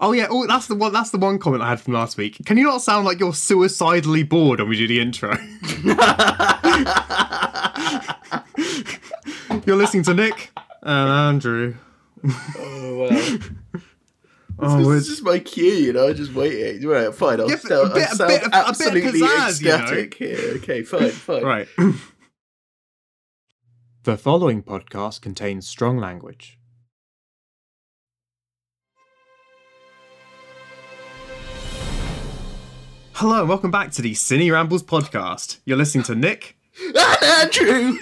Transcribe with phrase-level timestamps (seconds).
[0.00, 0.92] Oh yeah, oh that's the one.
[0.92, 2.38] That's the one comment I had from last week.
[2.46, 5.30] Can you not sound like you're suicidally bored when we do the intro?
[9.66, 10.50] you're listening to Nick
[10.82, 11.74] and Andrew.
[12.58, 13.38] Oh well.
[14.60, 16.08] Oh, this is just my cue, you know.
[16.08, 16.84] I'm just waiting.
[16.84, 17.40] Right, fine.
[17.40, 19.20] I'll, Yeah, but st- a bit- I'll a sound bit of- a bit of absolutely
[19.20, 19.74] pizzazz, you know?
[19.76, 20.38] ecstatic here.
[20.56, 21.44] Okay, fine, fine.
[21.44, 21.68] right.
[24.02, 26.57] the following podcast contains strong language.
[33.20, 35.58] Hello and welcome back to the Cine Rambles podcast.
[35.64, 36.56] You're listening to Nick.
[37.24, 37.98] Andrew.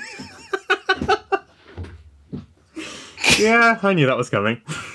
[3.39, 4.61] Yeah, I knew that was coming.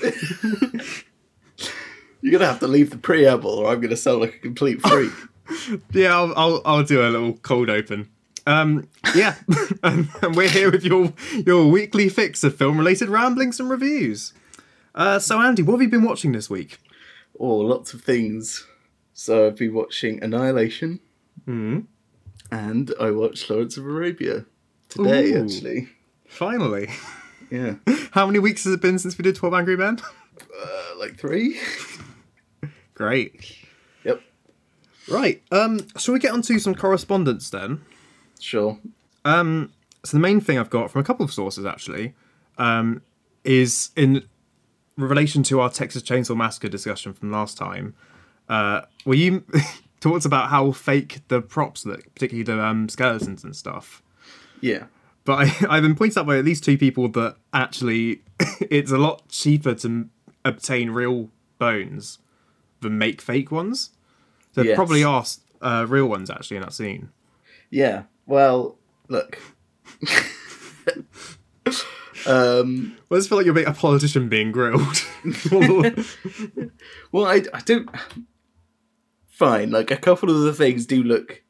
[2.20, 5.10] You're gonna have to leave the preamble, or I'm gonna sound like a complete freak.
[5.92, 8.08] Yeah, I'll, I'll, I'll do a little cold open.
[8.46, 9.34] Um, yeah,
[9.82, 11.12] and, and we're here with your
[11.44, 14.32] your weekly fix of film related ramblings and reviews.
[14.94, 16.78] Uh, so Andy, what have you been watching this week?
[17.40, 18.64] oh, lots of things.
[19.22, 20.98] So I've been watching Annihilation,
[21.44, 21.82] Hmm.
[22.50, 24.46] and I watched Lawrence of Arabia
[24.88, 25.30] today.
[25.30, 25.44] Ooh.
[25.44, 25.90] Actually,
[26.26, 26.90] Finally,
[27.48, 27.74] yeah,
[28.10, 30.00] how many weeks has it been since we did Twelve Angry Men?
[30.40, 31.60] uh, like three.
[32.94, 33.58] Great.
[34.02, 34.20] Yep,
[35.08, 35.40] Right.
[35.52, 37.80] Um, shall we get onto some correspondence then?
[38.40, 38.80] sure.
[39.24, 39.72] Um,
[40.04, 42.14] so the main thing I've got from a couple of sources actually,
[42.58, 43.02] um,
[43.44, 44.24] is in
[44.96, 47.94] relation to our Texas Chainsaw Massacre discussion from last time.
[48.48, 49.44] Uh, you
[50.00, 54.02] talked about how fake the props look, particularly the um, skeletons and stuff.
[54.60, 54.84] Yeah,
[55.24, 58.22] But I, I've been pointed out by at least two people that actually
[58.60, 60.10] it's a lot cheaper to m-
[60.44, 62.18] obtain real bones
[62.80, 63.90] than make fake ones.
[64.54, 64.76] So Yes.
[64.76, 65.24] probably are
[65.60, 67.08] uh, real ones actually in that scene.
[67.70, 68.02] yeah.
[68.26, 68.76] Well,
[69.08, 69.38] look.
[72.26, 72.96] um.
[73.08, 75.04] Well, I just feel like you're being a politician being grilled.
[77.10, 77.88] Well, I, I don't.
[79.42, 81.42] Fine, like a couple of the things do look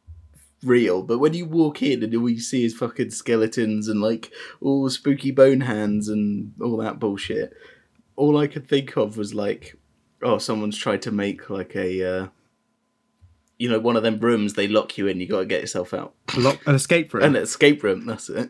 [0.64, 4.32] real, but when you walk in and all you see is fucking skeletons and like
[4.62, 7.52] all spooky bone hands and all that bullshit,
[8.16, 9.76] all I could think of was like,
[10.22, 12.28] oh, someone's tried to make like a, uh,
[13.58, 15.20] you know, one of them rooms they lock you in.
[15.20, 16.14] You got to get yourself out.
[16.34, 17.22] Lock, an escape room.
[17.24, 18.06] An escape room.
[18.06, 18.48] That's it.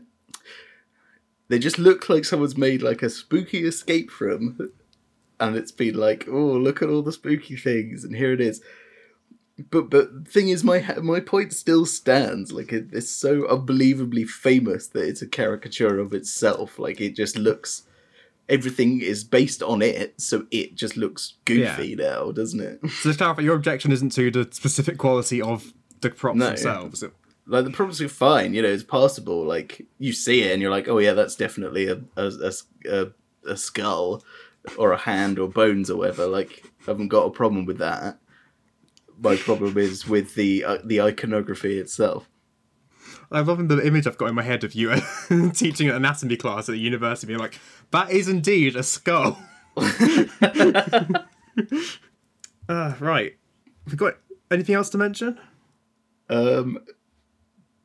[1.49, 4.71] They just look like someone's made like a spooky escape room,
[5.41, 8.63] and it's been like, oh, look at all the spooky things, and here it is.
[9.71, 12.53] But but thing is, my my point still stands.
[12.53, 16.79] Like it, it's so unbelievably famous that it's a caricature of itself.
[16.79, 17.83] Like it just looks.
[18.49, 22.81] Everything is based on it, so it just looks goofy now, doesn't it?
[22.91, 26.47] So to clarify, your objection isn't to the specific quality of the props No.
[26.49, 27.03] themselves.
[27.03, 27.13] It-
[27.45, 29.45] like the props are fine, you know, it's passable.
[29.45, 32.53] Like you see it and you're like, oh yeah, that's definitely a a, a,
[32.89, 33.07] a,
[33.51, 34.23] a skull
[34.79, 36.27] or a hand or bones or whatever.
[36.29, 38.19] Like I haven't got a problem with that.
[39.23, 42.29] My problem is with the uh, the iconography itself.
[43.31, 44.95] I'm loving the image I've got in my head of you
[45.55, 47.59] teaching an anatomy class at the university, being like,
[47.93, 49.39] "That is indeed a skull."
[49.77, 50.27] uh,
[53.01, 53.37] right.
[53.85, 54.15] Have we got
[54.51, 55.39] anything else to mention?
[56.29, 56.79] Um,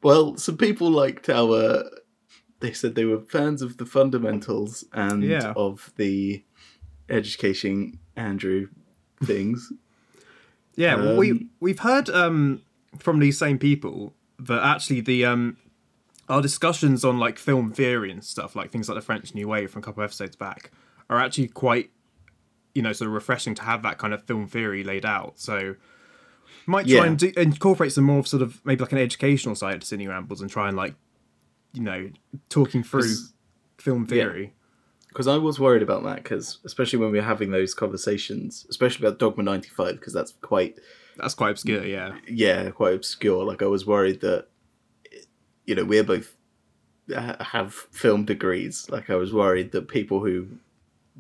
[0.03, 1.83] well, some people liked our.
[2.59, 5.53] They said they were fans of the fundamentals and Yeah.
[5.55, 6.43] of the
[7.09, 8.67] education Andrew
[9.23, 9.71] things.
[10.77, 12.61] Yeah, well, we Um, we've heard um,
[12.97, 15.57] from these same people that actually the um,
[16.29, 19.71] our discussions on like film theory and stuff, like things like the French New Wave
[19.71, 20.71] from a couple of episodes back,
[21.09, 21.89] are actually quite
[22.75, 25.33] you know sort of refreshing to have that kind of film theory laid out.
[25.39, 25.75] So
[26.67, 27.05] might try Yeah.
[27.05, 30.07] and do, incorporate some more of sort of maybe like an educational side to Cine
[30.07, 30.93] Rambles and try and like
[31.73, 32.09] you know
[32.49, 33.09] talking through
[33.79, 34.53] film theory.
[35.09, 39.05] Because I was worried about that because especially when we were having those conversations, especially
[39.07, 40.77] about Dogma ninety five, because that's quite
[41.17, 42.17] That's quite obscure, yeah.
[42.27, 43.43] yeah quite obscure.
[43.43, 44.47] Like I was worried that
[45.65, 46.35] you know we're both
[47.09, 48.89] have film degrees.
[48.89, 50.47] Like I was worried that people who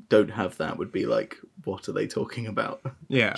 [0.09, 2.81] don't have that would be like, what are they talking about?
[3.07, 3.35] Yeah.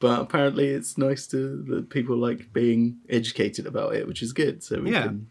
[0.00, 4.62] But apparently, it's nice to that people like being educated about it, which is good.
[4.62, 5.04] So we Yeah.
[5.04, 5.30] can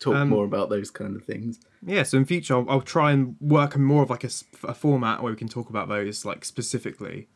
[0.00, 1.60] talk Um, more about those kind of things.
[1.84, 5.22] Yeah, so in future I'll, I'll try and work on more of like a format
[5.22, 7.28] where we can talk about those like specifically.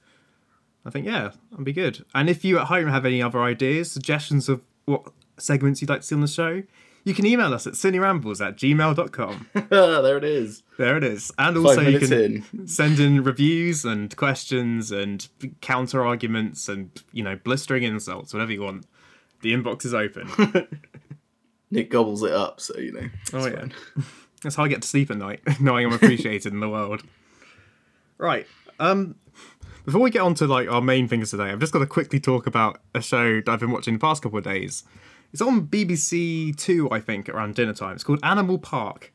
[0.85, 2.05] I think yeah, that'd be good.
[2.15, 5.03] And if you at home have any other ideas, suggestions of what
[5.39, 6.63] segments you'd like to see on the show,
[7.05, 9.47] you can email us at cinerambles at gmail.com.
[9.71, 10.63] there it is.
[10.79, 11.33] there it is.
[11.39, 12.67] And also you can in.
[12.69, 15.29] send in reviews and questions and
[15.61, 18.87] counter arguments and you know blistering insults, whatever you want.
[19.41, 20.29] The inbox is open.
[21.73, 23.09] Nick gobbles it up, so you know.
[23.33, 23.65] Oh yeah,
[24.43, 27.03] that's how I get to sleep at night, knowing I'm appreciated in the world.
[28.19, 28.47] Right.
[28.79, 29.17] Um,
[29.87, 32.21] before we get on to like our main things today, I've just got to quickly
[32.21, 34.85] talk about a show that I've been watching the past couple of days.
[35.33, 37.95] It's on BBC Two, I think, around dinner time.
[37.95, 39.11] It's called Animal Park.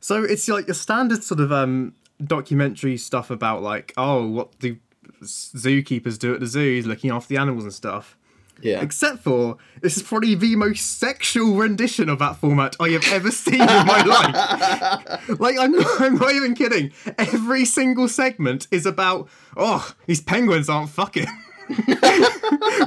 [0.00, 4.76] So it's like your standard sort of um documentary stuff about like oh what do
[5.22, 8.17] zookeepers do at the zoos, looking after the animals and stuff.
[8.60, 8.80] Yeah.
[8.82, 13.30] Except for this is probably the most sexual rendition of that format I have ever
[13.30, 15.40] seen in my life.
[15.40, 16.92] like I'm, I'm not even kidding.
[17.18, 21.26] Every single segment is about oh these penguins aren't fucking.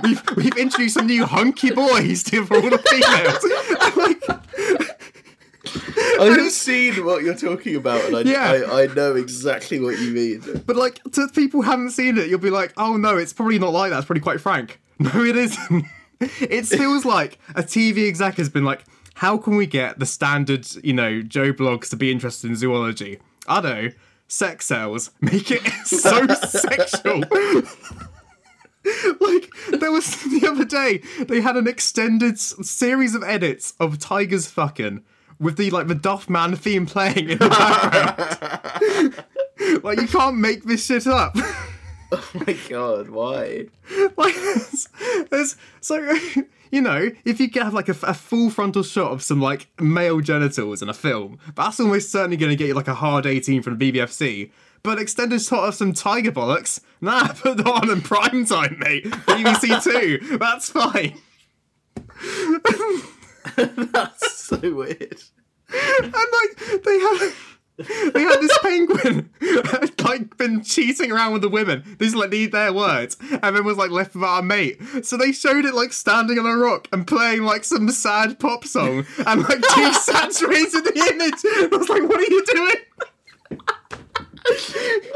[0.03, 4.37] we've we've introduced some new hunky boys to for all the females.
[6.17, 8.63] like, I've seen what you're talking about, and I, Yeah.
[8.71, 10.63] I, I know exactly what you mean.
[10.65, 13.59] but like to people who haven't seen it, you'll be like, oh no, it's probably
[13.59, 13.97] not like that.
[13.99, 14.79] It's probably quite frank.
[15.01, 15.85] No, it isn't.
[16.19, 18.83] it feels like a TV exec has been like,
[19.15, 23.19] how can we get the standard, you know, Joe Bloggs to be interested in zoology?
[23.47, 23.91] I don't know,
[24.27, 25.09] sex cells.
[25.21, 27.19] Make it so sexual.
[29.19, 34.47] like there was the other day they had an extended series of edits of tigers
[34.47, 35.03] fucking
[35.39, 39.15] with the like the Duff Man theme playing in the background.
[39.83, 41.35] like you can't make this shit up.
[42.13, 43.67] Oh my god, why?
[44.17, 44.89] like there's,
[45.29, 45.95] there's so
[46.71, 49.67] you know if you could have like a, a full frontal shot of some like
[49.79, 53.25] male genitals in a film that's almost certainly going to get you like a hard
[53.25, 54.51] 18 from the bbfc
[54.83, 59.05] but extended shot of some tiger bollocks nah put that on in prime time mate
[59.05, 59.81] bbc
[60.29, 61.17] 2 that's fine
[63.55, 65.21] That's so weird.
[66.03, 67.33] and like they had
[67.77, 71.83] they had this penguin had, like been cheating around with the women.
[71.99, 74.79] These like the, their words, and then was like left without our mate.
[75.03, 78.65] So they showed it like standing on a rock and playing like some sad pop
[78.65, 81.71] song and like desaturated the image.
[81.73, 82.75] I was like, what are you doing?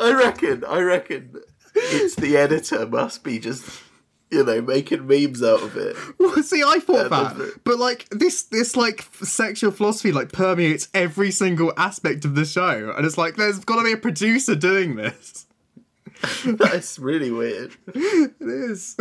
[0.02, 1.42] I reckon, I reckon
[1.76, 3.82] it's the editor must be just,
[4.32, 5.96] you know, making memes out of it.
[6.20, 7.64] Well, see, I thought Yeah, that, it.
[7.64, 12.94] but like this, this like sexual philosophy like permeates every single aspect of the show,
[12.96, 15.46] and it's like there's got to be a producer doing this.
[16.46, 17.74] That's really weird.
[17.94, 18.98] It is.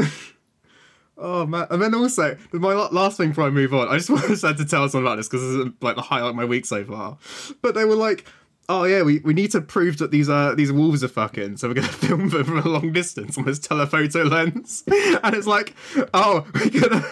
[1.17, 1.67] Oh man!
[1.71, 4.89] And then also, my last thing before I move on, I just wanted to tell
[4.89, 7.19] someone about this because this is like the highlight of my week so far.
[7.63, 8.27] But they were like,
[8.69, 11.69] "Oh yeah, we, we need to prove that these uh these wolves are fucking, so
[11.69, 14.85] we're gonna film them from a long distance on this telephoto lens."
[15.23, 15.75] And it's like,
[16.13, 17.05] "Oh, we gotta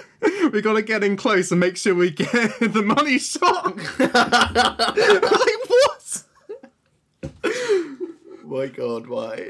[0.52, 6.24] we gotta get in close and make sure we get the money shot." like what?
[8.44, 9.48] My god, why?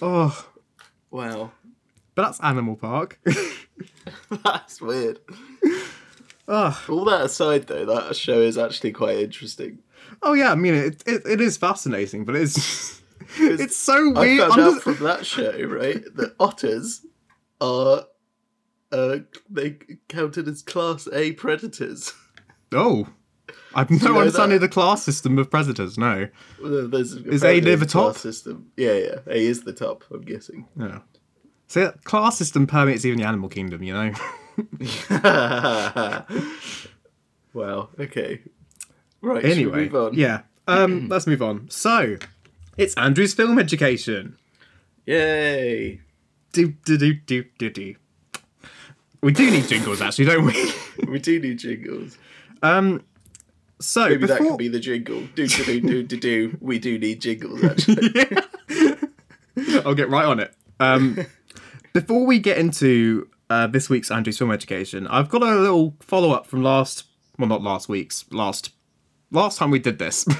[0.00, 0.46] Oh,
[1.10, 1.52] Wow.
[2.14, 3.18] but that's Animal Park.
[4.44, 5.20] That's weird.
[6.48, 6.76] Ugh.
[6.88, 9.78] All that aside, though, that show is actually quite interesting.
[10.22, 13.00] Oh yeah, I mean it, it, it is fascinating, but it's
[13.38, 14.40] it's so I weird.
[14.40, 17.04] found I'm out just- from that show, right, that otters
[17.60, 18.04] are
[18.92, 19.78] uh, they
[20.08, 22.12] counted as class A predators.
[22.74, 23.06] Oh,
[23.74, 24.66] I've you no know understanding that?
[24.68, 25.98] the class system of predators.
[25.98, 26.28] No.
[26.62, 28.16] Well, There's Is A near the top?
[28.16, 28.70] System.
[28.78, 29.16] Yeah, yeah.
[29.26, 30.04] A is the top.
[30.10, 30.66] I'm guessing.
[30.78, 31.00] Yeah.
[31.66, 33.82] So class system permeates even the animal kingdom.
[33.82, 34.12] You know.
[37.52, 37.88] wow.
[38.00, 38.40] Okay.
[39.22, 39.44] Right.
[39.44, 40.14] anyway, move on?
[40.14, 40.42] yeah.
[40.66, 41.70] Um, let's move on.
[41.70, 42.18] So,
[42.76, 44.36] it's Andrew's film education.
[45.06, 46.00] Yay.
[46.52, 47.94] Do do do do do do.
[49.22, 50.72] We do need jingles, actually, don't we?
[51.08, 52.18] We do need jingles.
[52.62, 53.02] Um.
[53.80, 55.22] So Maybe that could be the jingle.
[55.34, 56.58] Do do do do do do.
[56.60, 58.26] We do need jingles actually.
[59.84, 60.54] I'll get right on it.
[60.78, 61.26] Um,
[61.92, 66.30] before we get into uh, this week's Andrew's film education, I've got a little follow
[66.32, 67.04] up from last,
[67.38, 68.70] well, not last week's, last,
[69.32, 70.24] last time we did this.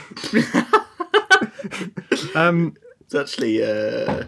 [2.34, 4.24] um, It's actually uh,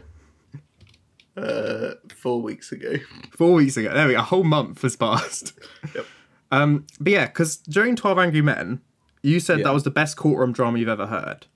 [1.36, 2.94] uh, four weeks ago.
[3.36, 3.92] four weeks ago.
[3.94, 4.20] There we go.
[4.20, 5.52] A whole month has passed.
[5.94, 6.06] Yep.
[6.50, 8.80] Um, but yeah, because during Twelve Angry Men,
[9.22, 9.64] you said Yeah.
[9.64, 11.46] that was the best courtroom drama you've ever heard.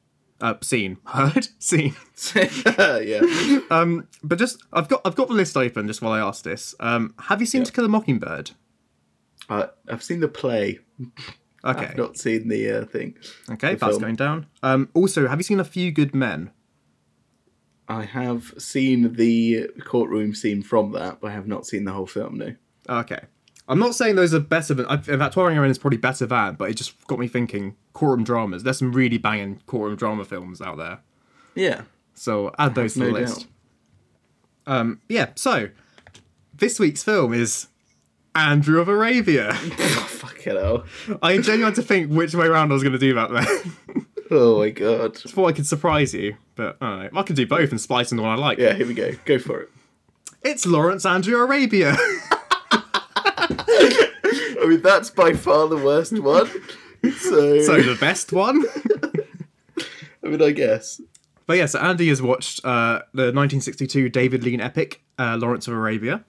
[0.40, 1.94] Uh, seen, heard, seen.
[2.34, 3.60] yeah.
[3.70, 6.74] Um, but just I've got I've got the list open just while I ask this.
[6.80, 7.64] Um, have you seen.
[7.64, 8.52] To Kill a Mockingbird?
[9.48, 10.80] Uh, I've seen the play.
[11.64, 13.16] Okay, I've not seen the uh, thing.
[13.50, 14.02] okay, the that's film.
[14.02, 14.46] going down.
[14.62, 16.50] Um, also, have you seen A Few Good Men?
[17.88, 22.06] I have seen the courtroom scene from that, but I have not seen the whole
[22.06, 22.38] film.
[22.38, 22.54] No.
[22.88, 23.20] Okay.
[23.66, 24.86] I'm not saying those are better than.
[24.88, 28.24] In fact, Angry Men is probably better than, but it just got me thinking courtroom
[28.24, 28.62] dramas.
[28.62, 31.00] There's some really banging courtroom drama films out there.
[31.54, 31.82] Yeah.
[32.14, 33.20] So add those to no the doubt.
[33.20, 33.46] list.
[34.66, 35.68] Um, yeah, so
[36.54, 37.68] this week's film is
[38.38, 39.56] Andrew of Arabia.
[39.80, 40.84] Oh, fucking hell.
[41.22, 44.06] I genuinely had to think which way around I was going to do that then.
[44.30, 45.16] Oh my god.
[45.24, 47.20] I thought I could surprise you, but I don't know.
[47.20, 48.58] I can do both and splice in the one I like.
[48.58, 49.12] Yeah, here we go.
[49.24, 49.70] Go for it.
[50.42, 51.96] It's Lawrence Andrew Arabia.
[52.70, 56.46] I mean, that's by far the worst one.
[57.18, 58.62] So, so the best one.
[60.22, 61.00] I mean, I guess.
[61.46, 65.72] But yeah, so Andy has watched uh, the 1962 David Lean epic, uh, Lawrence of
[65.72, 66.22] Arabia.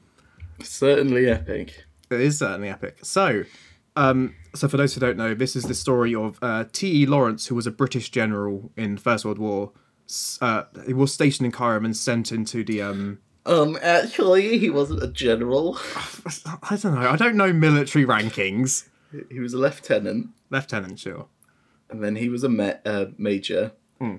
[0.64, 1.84] Certainly epic.
[2.10, 2.98] It is certainly epic.
[3.04, 3.44] So,
[3.96, 7.04] um, so for those who don't know, this is the story of uh, T.
[7.04, 7.06] E.
[7.06, 9.72] Lawrence, who was a British general in First World War.
[10.42, 12.82] Uh, he was stationed in Cairo and sent into the.
[12.82, 15.78] Um, Um, actually, he wasn't a general.
[16.70, 17.10] I don't know.
[17.10, 18.88] I don't know military rankings.
[19.32, 21.28] He was a lieutenant, Lieutenant, sure.
[21.90, 24.18] and then he was a ma- uh, major, Hmm.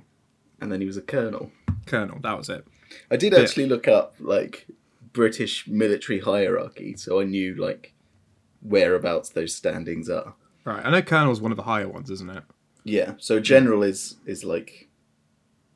[0.60, 1.52] and then he was a colonel.
[1.86, 2.66] Colonel, that was it.
[3.10, 4.66] I did actually look up like
[5.12, 7.94] British military hierarchy, so I knew like
[8.62, 10.34] whereabouts those standings are.
[10.64, 10.84] Right.
[10.84, 12.44] I know Colonel's one of the higher ones, isn't it?
[12.84, 14.88] Yeah, so general is is like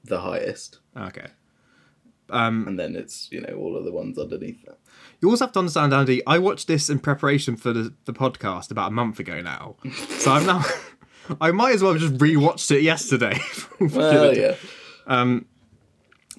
[0.04, 1.26] the highest, Okay.
[2.30, 4.78] Um, and then it's you know all of the ones underneath that.
[5.20, 6.24] You also have to understand, Andy.
[6.26, 9.76] I watched this in preparation for the, the podcast about a month ago now,
[10.18, 10.64] so I'm now.
[11.40, 13.38] I might as well have just rewatched it yesterday.
[13.80, 14.56] Well, yeah,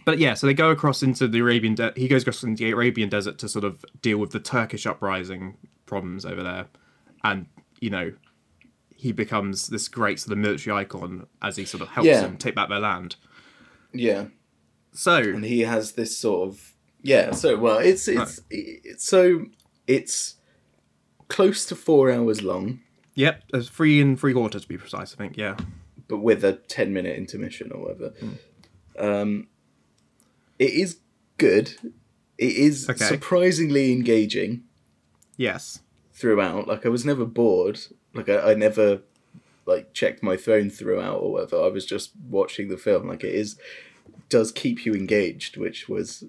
[0.05, 1.75] But yeah, so they go across into the Arabian.
[1.75, 4.85] De- he goes across into the Arabian desert to sort of deal with the Turkish
[4.85, 5.57] uprising
[5.87, 6.67] problems over there,
[7.23, 7.47] and
[7.81, 8.13] you know,
[8.95, 12.21] he becomes this great sort of military icon as he sort of helps Yeah.
[12.21, 13.15] them take back their land.
[13.93, 14.27] yeah.
[14.93, 19.45] So and he has this sort of yeah so well it's it's, it's so
[19.87, 20.35] it's
[21.27, 22.79] close to four hours long
[23.13, 25.13] yep, there's three and three quarters to be precise.
[25.13, 25.57] I think yeah.
[26.07, 29.05] but with a 10 minute intermission or whatever Hmm.
[29.05, 29.47] um
[30.59, 30.99] it is
[31.37, 31.71] good
[32.37, 33.03] it is Okay.
[33.05, 34.63] surprisingly engaging
[35.37, 35.79] Yes.
[36.13, 37.79] throughout like i was never bored
[38.13, 39.01] like i, I never
[39.65, 43.33] like checked my phone throughout or whatever i was just watching the film like it
[43.33, 43.57] is
[44.29, 46.23] does keep you engaged which was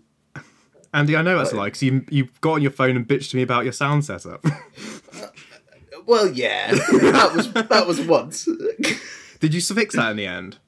[0.95, 3.37] Andy, I know that's like, 'cause you you got on your phone and bitched to
[3.37, 4.43] me about your sound setup.
[6.07, 8.49] well yeah that was that was once
[9.41, 10.59] Did you fix that in the end?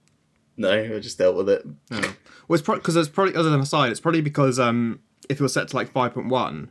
[0.65, 1.65] No, I just dealt with it.
[1.91, 2.03] Well,
[2.51, 5.69] it's probably because there's probably other than aside, it's probably because um if you're set
[5.69, 6.71] to like five point one,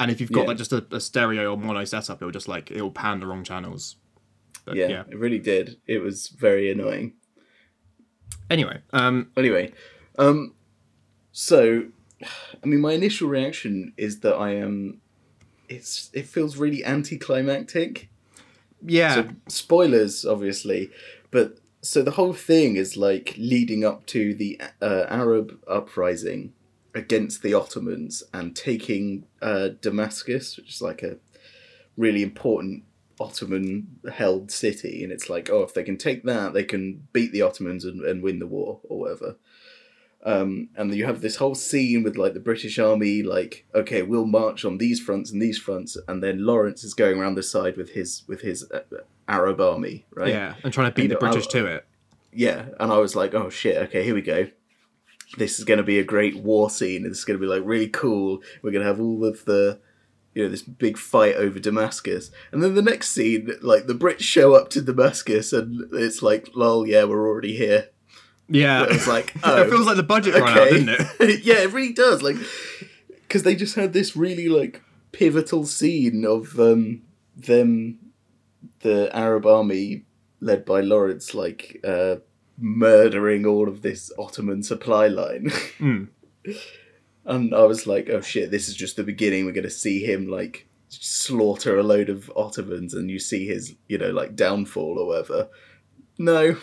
[0.00, 0.46] and if you've got Yeah.
[0.48, 3.44] like just a, a stereo or mono setup, it'll just like it'll pan the wrong
[3.44, 3.96] channels.
[4.64, 5.04] But, Yeah, yeah.
[5.10, 5.76] it really did.
[5.86, 7.14] It was very annoying.
[8.50, 9.72] Anyway, um, Anyway,
[10.18, 10.54] um,
[11.32, 11.84] so,
[12.22, 15.00] I mean, my initial reaction is that I am.
[15.68, 18.08] It's it feels really anticlimactic.
[18.84, 20.90] yeah, So spoilers, obviously,
[21.30, 26.52] but so the whole thing is like leading up to the uh, Arab uprising
[26.94, 31.18] against the Ottomans and taking uh, Damascus, which is like a
[31.96, 32.84] really important
[33.20, 35.02] Ottoman held city.
[35.04, 38.02] And it's like, oh, if they can take that, they can beat the Ottomans and,
[38.02, 39.36] and win the war or whatever.
[40.24, 44.26] Um, and you have this whole scene with like the British army, like, okay, we'll
[44.26, 47.76] march on these fronts and these fronts, and then Lawrence is going around the side
[47.76, 48.80] with his with his uh,
[49.28, 50.28] Arab army, right?
[50.28, 51.86] yeah, and trying to beat And the British I- to it.
[52.32, 54.48] yeah, and I was like, oh shit, okay, here we go.
[55.36, 57.02] This is going to be a great war scene.
[57.02, 58.40] This is going to be like really cool.
[58.62, 59.78] We're going to have all of the,
[60.34, 62.30] you know, this big fight over Damascus.
[62.50, 66.48] And then the next scene, like the Brits show up to Damascus and it's like,
[66.54, 67.88] lol, yeah, we're already here.
[68.48, 71.40] Yeah, It's like, oh, it feels like the budget ran out, didn't it?
[71.44, 72.22] yeah, it really does.
[72.22, 72.36] Like,
[73.10, 74.80] because they just had this really like
[75.12, 77.02] pivotal scene of um,
[77.36, 77.98] them,
[78.80, 80.04] the Arab army
[80.40, 82.16] led by Lawrence, like uh,
[82.58, 85.50] murdering all of this Ottoman supply line.
[85.78, 86.08] Mm.
[87.24, 89.44] and I was like, oh shit, this is just the beginning.
[89.44, 93.98] We're gonna see him like slaughter a load of Ottomans, and you see his, you
[93.98, 95.48] know, like downfall or whatever.
[96.18, 96.56] No.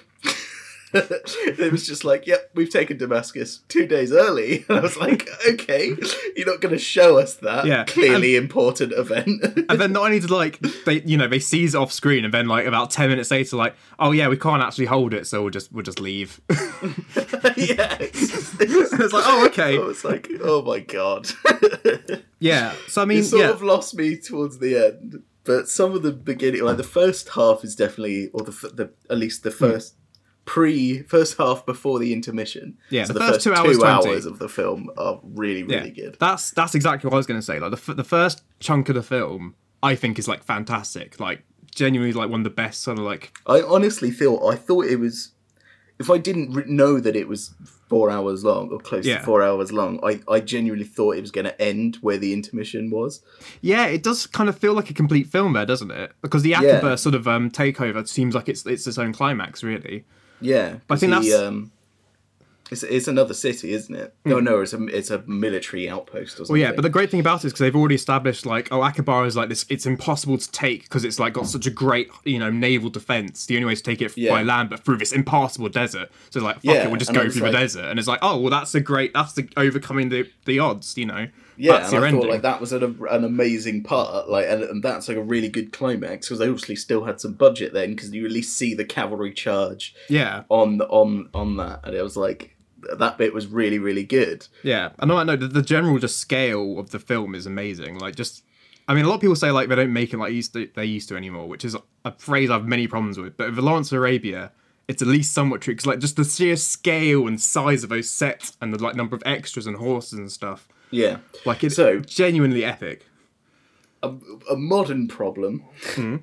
[1.59, 4.65] it was just like, yep, we've taken Damascus two days early.
[4.75, 5.93] And I was like, okay,
[6.35, 9.43] you're not going to show us that Yeah, clearly important event.
[9.69, 12.33] And then not only did like they, you know, they seize it off screen, and
[12.33, 15.41] then like about ten minutes later, like, oh yeah, we can't actually hold it, so
[15.41, 16.39] we'll just we'll just leave.
[16.49, 17.97] yeah.
[17.99, 21.27] It's, just- it's, it's like, oh okay, I was like, oh my god.
[22.39, 22.73] yeah.
[22.87, 25.23] So I mean, it sort yeah, of lost me towards the end.
[25.45, 29.17] But some of the beginning, like the first half, is definitely, or the, the at
[29.17, 29.57] least the hmm.
[29.57, 29.95] first
[30.45, 32.77] pre first half before the intermission.
[32.89, 35.63] Yeah, so the the, first first, two two hours, hours, of the film are really
[35.63, 36.05] really yeah.
[36.05, 36.17] good.
[36.19, 37.59] That's that's exactly what I was going to say.
[37.59, 41.19] Like the f- the first chunk of the film, I think is like fantastic.
[41.19, 44.85] Like genuinely, like one of the best sort of like I honestly thought I thought
[44.85, 45.31] it was.
[45.97, 47.53] If I didn't re- know that it was
[47.87, 49.19] four hours long or close Yeah.
[49.19, 52.33] to four hours long, I, I genuinely thought it was going to end where the
[52.33, 53.21] intermission was.
[53.61, 56.11] Yeah, it does kind of feel like a complete film there, doesn't it?
[56.21, 56.95] Because the Yeah.
[56.95, 60.03] Sort of um, takeover seems like it's it's its own climax, really.
[60.41, 61.71] Yeah, I think he, that's- um,
[62.71, 64.15] it's it's another city, isn't it?
[64.25, 66.53] No, no, it's a it's a military outpost or something.
[66.53, 68.79] Well, yeah, but the great thing about it is because they've already established like, oh,
[68.79, 69.67] Aqaba is like this.
[69.69, 73.45] It's impossible to take because it's like got such a great, you know, naval defense.
[73.45, 74.31] The only way to take it Yeah.
[74.31, 76.09] by land, but through this impassable desert.
[76.31, 78.39] So like, fuck Yeah, it, we'll just go through the desert, and it's like, oh,
[78.39, 81.27] well, that's a great, that's the overcoming the the odds, you know.
[81.57, 82.21] Yeah, and I ending.
[82.21, 85.49] thought like that was an, an amazing part, like, and, and that's like a really
[85.49, 88.73] good climax because they obviously still had some budget then because you at least see
[88.73, 92.55] the cavalry charge Yeah, on on on that, and it was like
[92.97, 94.47] that bit was really really good.
[94.63, 94.91] yeah.
[94.99, 97.97] And that note, the, the general just scale of the film is amazing.
[97.97, 98.43] Like, just,
[98.87, 100.69] I mean, a lot of people say like they don't make it like used to,
[100.75, 103.37] they used to anymore, which is a phrase I have many problems with.
[103.37, 104.51] But with Lawrence of Arabia,
[104.87, 108.07] it's at least somewhat true because like just the sheer scale and size of those
[108.07, 111.99] sets and the like number of extras and horses and stuff, Yeah, like it's So-
[111.99, 113.05] genuinely epic.
[114.03, 114.13] a,
[114.51, 115.63] a modern problem.
[115.85, 116.15] uh, Hmm.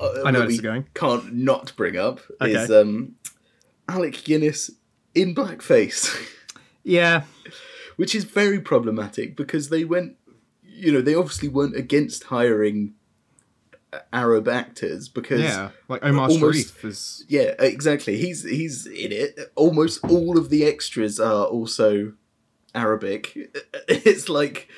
[0.00, 0.86] I know that where this is going.
[0.94, 3.16] Can't not bring up is um,
[3.88, 4.70] Alec Guinness
[5.14, 6.08] in blackface.
[6.84, 7.24] Yeah,
[7.96, 10.16] which is very problematic because they went
[10.64, 12.94] you know they obviously weren't against hiring
[14.10, 15.70] arab actors because yeah.
[15.88, 16.38] Like Omar almost-
[16.78, 17.24] Sharif is.
[17.28, 22.14] yeah, exactly he's he's in it almost all of the extras are also
[22.78, 23.32] arabic
[23.88, 24.68] it's like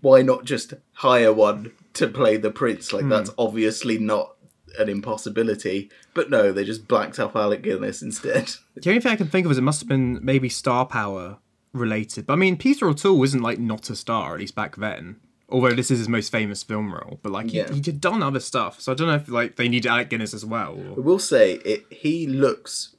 [0.00, 3.08] why not just hire one to play the prince like hmm.
[3.10, 4.36] that's obviously not
[4.78, 9.16] an impossibility but no they just blacked up alec guinness instead The only thing I
[9.16, 11.38] can think of is it must have been maybe star power
[11.72, 12.26] related.
[12.26, 15.16] But I mean, Peter O'Toole isn't like not a star, at least back then.
[15.50, 17.68] Although this is his most famous film role, but like Yeah.
[17.68, 20.08] he, he did done other stuff, so I don't know if like they needed Alec
[20.10, 20.78] Guinness as well.
[20.78, 21.02] I Or...
[21.02, 21.84] will say it.
[21.90, 22.94] He looks.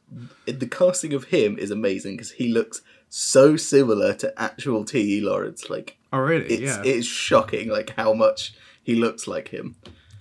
[0.45, 5.17] The casting of him is amazing because he looks so similar to actual T.
[5.17, 5.21] E.
[5.21, 5.69] Lawrence.
[5.69, 6.45] Like Oh really?
[6.45, 6.81] it's yeah.
[6.83, 7.69] it's shocking.
[7.69, 9.75] Like how much he looks like him.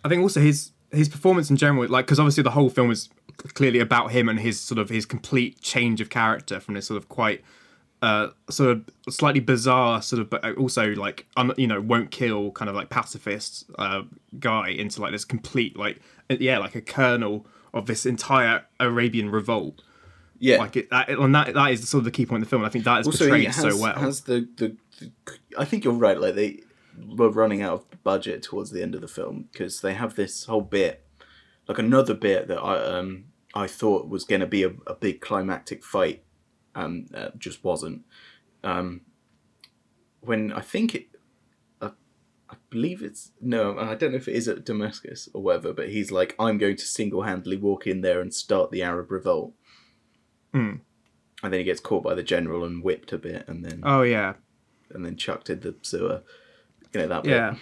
[0.05, 3.09] I think also his his performance in general, like because obviously the whole film is
[3.55, 6.99] clearly about him and his sort of his complete change of character from this sort
[6.99, 7.43] of quite
[8.03, 12.51] uh sort of slightly bizarre sort of but also like un, you know won't kill
[12.53, 14.03] kind of like pacifist uh
[14.39, 19.83] guy into like this complete like yeah like a kernel of this entire Arabian revolt
[20.41, 20.57] Yeah.
[20.57, 22.65] like it that, and that that is sort of the key point of the film
[22.65, 25.13] I think that is also, portrayed has, so well has the, the the.
[25.57, 26.19] I think you're right.
[26.19, 26.63] Like they
[26.99, 30.45] were running out of budget towards the end of the film because they have this
[30.47, 31.07] whole bit,
[31.69, 35.21] like another bit that I um I thought was going to be a, a big
[35.21, 36.23] climactic fight,
[36.75, 38.03] um, uh, just wasn't.
[38.63, 39.03] Um,
[40.21, 41.09] when I think it,
[41.81, 41.91] uh,
[42.49, 45.89] I believe it's no, I don't know if it is at Damascus or whatever, but
[45.89, 49.55] he's like, I'm going to single handedly walk in there and start the Arab revolt.
[50.53, 50.77] Hmm.
[51.43, 54.03] And then he gets caught by the general and whipped a bit, and then oh
[54.03, 54.35] yeah
[54.93, 56.23] and then chucked in the sewer.
[56.93, 57.55] You know that bit, yeah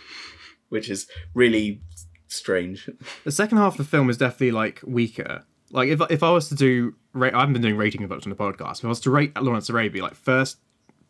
[0.68, 1.80] which is really
[2.26, 2.88] strange.
[3.24, 5.44] The second half of the film is definitely like weaker.
[5.70, 8.30] Like if if I was to do, I haven't been doing rating of much on
[8.30, 8.78] the podcast.
[8.78, 10.58] If I was to rate Lawrence Arabia, like first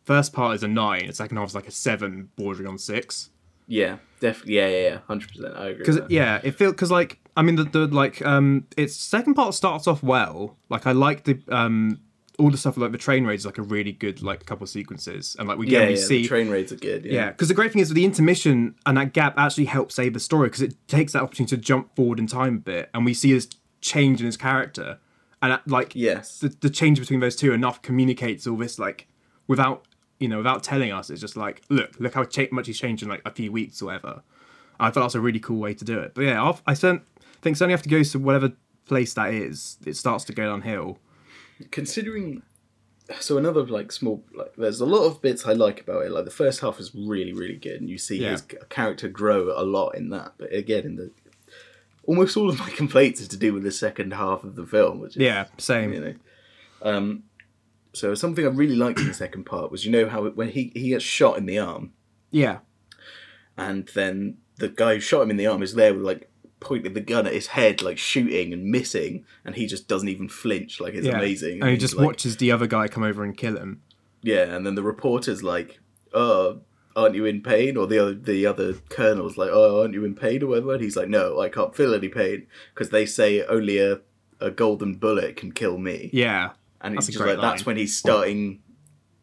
[0.04, 3.30] first part is a nine, the second half is like a seven, bordering on six.
[3.66, 4.54] Yeah, definitely.
[4.54, 5.56] Yeah, yeah, yeah, hundred percent.
[5.56, 5.84] I agree.
[5.84, 9.54] Because yeah, it feels because like I mean the, the like um its second part
[9.54, 10.56] starts off well.
[10.68, 12.00] Like I like the um
[12.36, 15.36] all the stuff like the train raids like a really good like couple of sequences
[15.38, 17.04] and like we get yeah, yeah, see the train raids are good.
[17.04, 20.14] Yeah, Yeah, because the great thing is the intermission and that gap actually helps save
[20.14, 23.04] the story because it takes that opportunity to jump forward in time a bit, and
[23.04, 23.48] we see this
[23.80, 24.98] change in his character,
[25.40, 29.06] and uh, like yes, the, the change between those two enough communicates all this like
[29.46, 29.84] without
[30.18, 31.08] you know without telling us.
[31.08, 33.86] It's just like look, look how much he's changed in like a few weeks or
[33.86, 34.22] whatever.
[34.80, 36.14] I thought that was a really cool way to do it.
[36.14, 36.74] But yeah, I'll, I
[37.38, 38.52] certainly think certainly have to go to whatever
[38.86, 39.78] place that is.
[39.86, 40.98] It starts to go downhill.
[41.70, 42.42] considering.
[43.20, 46.10] So another like small like there's a lot of bits I like about it.
[46.10, 48.32] Like the first half is really really good, and you see Yeah.
[48.32, 50.34] his character grow a lot in that.
[50.36, 51.10] But again, in the
[52.04, 55.00] almost all of my complaints is to do with the second half of the film,
[55.00, 55.92] which is Yeah, same.
[55.94, 56.14] you know.
[56.82, 57.22] Um,
[57.94, 60.50] so something I really liked in the second part was you know how it, when
[60.50, 61.94] he he gets shot in the arm,
[62.30, 62.58] Yeah,
[63.56, 66.27] and then the guy who shot him in the arm is there with like
[66.60, 70.28] pointing the gun at his head, like shooting and missing, and he just doesn't even
[70.28, 70.80] flinch.
[70.80, 71.16] Like it's yeah.
[71.16, 71.62] amazing.
[71.62, 73.82] And he just like, watches the other guy come over and kill him.
[74.22, 75.80] Yeah, and then the reporter's like,
[76.12, 76.60] "Oh,
[76.96, 80.14] aren't you in pain?" Or the other the other colonel's like, "Oh, aren't you in
[80.14, 80.74] pain?" or whatever.
[80.74, 84.00] And he's like, "No, I can't feel any pain because they say only a
[84.40, 88.60] a golden bullet can kill me." Yeah, and it's just like that's when he's starting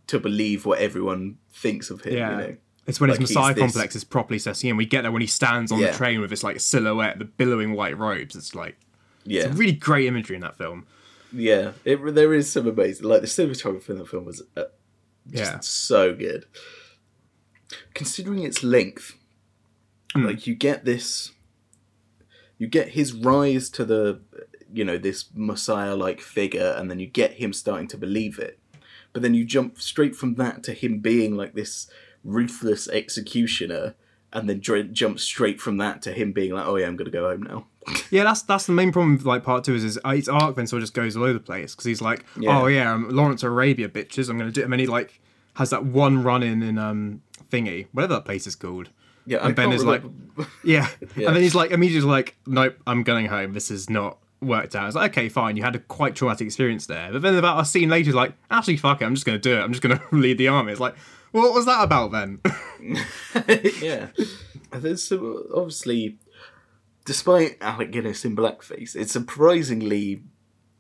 [0.08, 2.13] to believe what everyone thinks of him.
[2.13, 2.32] Yeah.
[2.32, 2.58] You know?
[2.88, 4.78] It's when Like, his Messiah this- complex is properly setting in.
[4.78, 5.91] We get there when he stands on Yeah.
[5.91, 8.36] the train with this like silhouette, the billowing white robes.
[8.36, 8.78] It's like
[9.26, 10.86] Yeah, really great imagery in that film.
[11.34, 11.71] yeah.
[11.84, 14.65] It, there is some amazing, like the cinematography in the film was uh,
[15.32, 15.60] just Yeah.
[15.62, 16.45] so good.
[17.93, 19.15] Considering its length,
[20.15, 20.26] Mm.
[20.26, 21.32] like you get this,
[22.58, 24.21] you get his rise to the,
[24.74, 28.60] you know this messiah like figure and then you get him starting to believe it
[29.13, 31.88] but then you jump straight from that to him being like this
[32.26, 33.96] ruthless executioner
[34.34, 37.10] and then dr- jump straight from that to him being like oh yeah i'm gonna
[37.10, 37.66] go home now
[38.10, 40.66] Yeah, that's that's the main problem with like part two is his, his arc then
[40.66, 42.60] sort of just goes all over the place because he's like, Yeah.
[42.60, 44.62] oh yeah, I'm Lawrence of Arabia, bitches, I'm gonna do.
[44.62, 44.64] it.
[44.64, 45.22] And then he like
[45.54, 48.90] has that one run in in um thingy, whatever that place is called.
[49.28, 50.02] yeah And Ben can't is like-
[50.64, 50.88] Yeah.
[51.16, 51.28] Yeah.
[51.28, 53.54] and then he's like immediately like, nope, I'm going home.
[53.54, 54.88] This is not worked out.
[54.88, 57.12] It's like, okay, fine, you had a quite traumatic experience there.
[57.12, 59.54] But then about a scene later, he's like, actually, fuck it, I'm just gonna do
[59.58, 59.62] it.
[59.62, 60.72] I'm just gonna lead the army.
[60.72, 60.96] It's like,
[61.43, 62.41] what was that about then?
[63.82, 64.08] yeah.
[64.71, 66.17] There's some, obviously,
[67.06, 70.24] despite Alec Guinness in blackface, it's surprisingly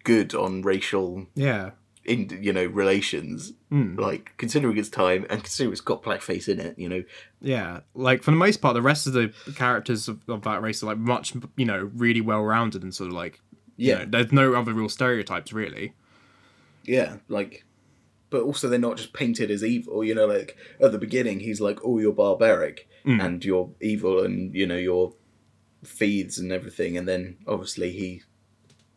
[0.03, 1.71] good on racial, yeah.
[2.03, 3.53] in you know, relations.
[3.69, 3.95] Hmm.
[3.97, 7.03] Like considering its time and considering it's got blackface in it, you know.
[7.41, 10.83] Yeah, like for the most part, the rest of the characters of, of that race
[10.83, 13.39] are like much, you know, really well rounded and sort of like,
[13.77, 13.99] you Yeah.
[13.99, 15.93] know, there's no other real stereotypes really.
[16.83, 17.65] Yeah, like,
[18.29, 20.03] but also they're not just painted as evil.
[20.03, 23.23] You know, like at the beginning, he's like, "Oh, you're barbaric mm.
[23.23, 25.13] and you're evil, and you know you're
[25.83, 28.23] thieves and everything." And then obviously he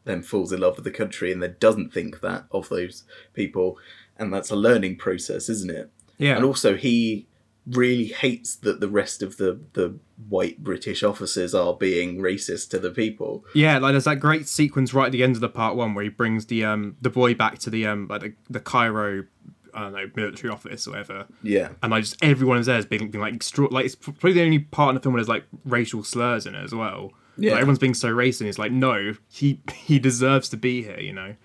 [0.05, 3.79] then falls in love with the country and then doesn't think that of those people,
[4.17, 5.91] and that's a learning process, isn't it?
[6.19, 7.29] Yeah, And also he
[7.67, 12.79] really hates that the rest of the the white British officers are being racist to
[12.79, 13.45] the people.
[13.55, 16.05] yeah, like there's that great sequence right at the end of the part one where
[16.05, 19.25] he brings the um the boy back to the um like the, the Cairo,
[19.73, 22.87] I don't know, military office or whatever, Yeah, and like just everyone is there is
[22.87, 25.29] being, being like extra, like it's probably the only part in the film where there's
[25.29, 27.13] like racial slurs in it as well.
[27.37, 27.53] Yeah.
[27.53, 28.41] like, everyone's being so racist.
[28.41, 30.99] and It's like no, he he deserves to be here.
[30.99, 31.37] You know,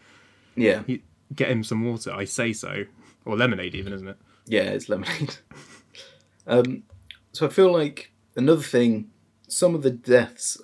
[0.55, 0.81] yeah.
[0.87, 1.03] he,
[1.35, 2.11] get him some water.
[2.11, 2.85] I say so,
[3.25, 4.17] or lemonade even, isn't it?
[4.47, 5.35] Yeah, it's lemonade.
[6.47, 6.83] um,
[7.31, 9.09] so I feel like another thing,
[9.47, 10.61] some of the deaths,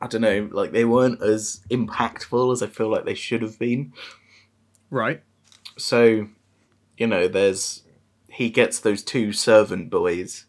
[0.00, 3.58] I don't know, like they weren't as impactful as I feel like they should have
[3.58, 3.92] been.
[4.90, 5.22] Right.
[5.78, 6.28] So,
[6.96, 7.82] you know, there's
[8.30, 10.46] he gets those two servant boys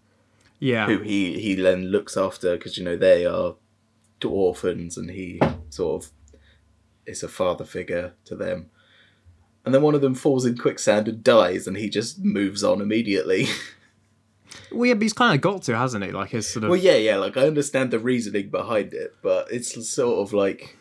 [0.60, 0.86] Yeah.
[0.86, 3.56] who he he then looks after because you know they are
[4.24, 6.12] orphans and he sort of
[7.08, 8.70] is a father figure to them.
[9.66, 12.82] And then one of them falls in quicksand and dies, and he just moves on
[12.82, 13.48] immediately.
[14.72, 16.12] Well, yeah, but he's kind of got to, hasn't he?
[16.12, 16.70] Like his sort of.
[16.72, 17.18] Well, yeah, yeah.
[17.18, 20.78] Like I understand the reasoning behind it, but it's sort of like,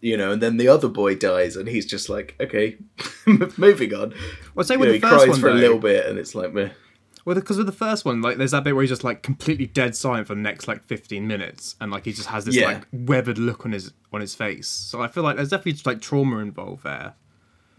[0.00, 0.32] you know.
[0.32, 2.76] And then the other boy dies, and he's just like, okay,
[3.56, 4.14] moving on.
[4.54, 6.18] well, say You with know, the he first cries one, for a little bit, and
[6.18, 6.70] it's like, meh.
[7.26, 9.66] Well, because with the first one, like, there's that bit where he's just like completely
[9.66, 12.66] dead silent for the next like 15 minutes, and like he just has this Yeah.
[12.66, 14.68] like weathered look on his on his face.
[14.68, 17.14] So I feel like there's definitely just like trauma involved there.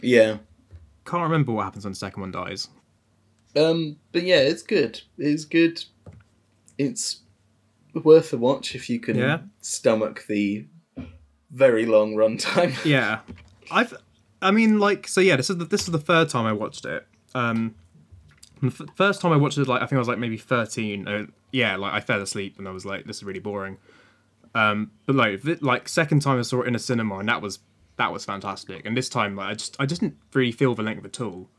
[0.02, 0.38] yeah.
[1.04, 2.68] Can't remember what happens when the second one dies.
[3.56, 5.02] Um, but yeah, it's good.
[5.18, 5.84] It's good.
[6.78, 7.20] It's
[7.94, 9.40] worth a watch if you can Yeah.
[9.62, 10.66] stomach the
[11.52, 12.74] very long runtime.
[12.86, 13.20] Yeah,
[13.70, 13.94] I've.
[14.42, 16.86] I mean, like, so yeah, this is the, this is the third time I watched
[16.86, 17.06] it.
[17.36, 17.76] Um,
[18.62, 21.08] the f- first time I watched it, like, I think I was like maybe 13.
[21.08, 23.78] Uh, yeah, like I fell asleep and I was like, this is really boring.
[24.56, 27.42] Um, but like, vi- like second time I saw it in a cinema and that
[27.42, 27.60] was
[27.98, 28.84] that was fantastic.
[28.86, 31.50] And this time, like, I just I didn't really feel the length at all.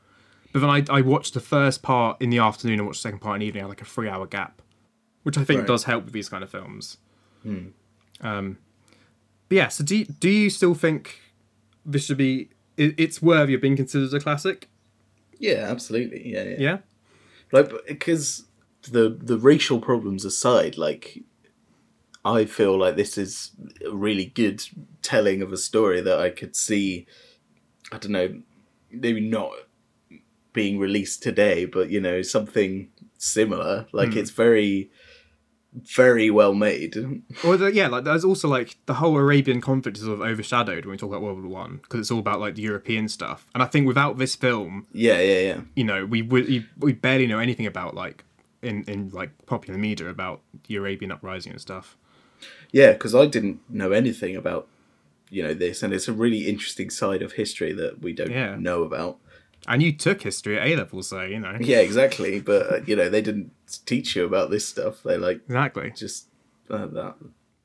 [0.53, 3.21] But then I I watched the first part in the afternoon and watched the second
[3.21, 3.63] part in the evening.
[3.63, 4.61] I had like a three hour gap,
[5.23, 5.67] which I think Right.
[5.69, 6.99] does help with these kind of films.
[8.21, 8.59] Um,
[9.49, 11.21] but yeah, so do you, do you still think
[11.85, 12.51] this should be?
[12.77, 14.69] It, it's worthy of being considered a classic.
[15.39, 16.27] yeah, absolutely.
[16.33, 16.57] Yeah, yeah.
[16.59, 16.79] Yeah.
[17.53, 18.45] like because
[18.91, 21.23] the the racial problems aside like
[22.25, 23.53] i feel like this is
[23.87, 24.61] a really good
[25.03, 27.07] telling of a story that i could see
[27.93, 28.43] i don't know
[28.91, 29.53] maybe not
[30.53, 32.89] being released today but you know something
[33.19, 34.19] similar like hmm.
[34.19, 34.91] it's very
[35.75, 36.95] very well made
[37.43, 40.85] Or the, yeah, like there's also like the whole Arabian conflict is sort of overshadowed
[40.85, 43.47] when we talk about World War One because it's all about like the European stuff.
[43.55, 46.93] And I think without this film, yeah yeah yeah you know, we would we, we
[46.93, 48.25] barely know anything about like
[48.61, 51.97] in in like popular media about the Arabian uprising and stuff.
[52.71, 54.69] yeah because i didn't know anything about
[55.31, 58.57] you know this and it's a really interesting side of history that we don't Yeah.
[58.57, 59.17] know about
[59.69, 62.41] And you took history at A level, so you know Yeah, exactly.
[62.41, 63.53] But uh, you know, they didn't
[63.87, 65.03] teach you about this stuff.
[65.03, 65.93] They like exactly.
[65.97, 66.27] just
[66.69, 67.15] uh, that.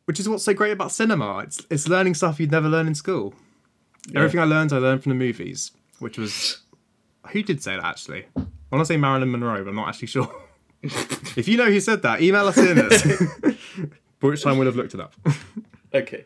[0.05, 1.39] Which is what's so great about cinema.
[1.39, 3.33] It's it's learning stuff you'd never learn in school.
[4.15, 6.61] Everything I learned, I learned from the movies, which was
[7.31, 8.25] who did say that actually?
[8.37, 10.33] I want to say Marilyn Monroe, but I'm not actually sure.
[10.83, 12.77] if you know who said that, email us in.
[14.19, 15.13] By which time we'll have looked it up.
[15.93, 16.25] Okay.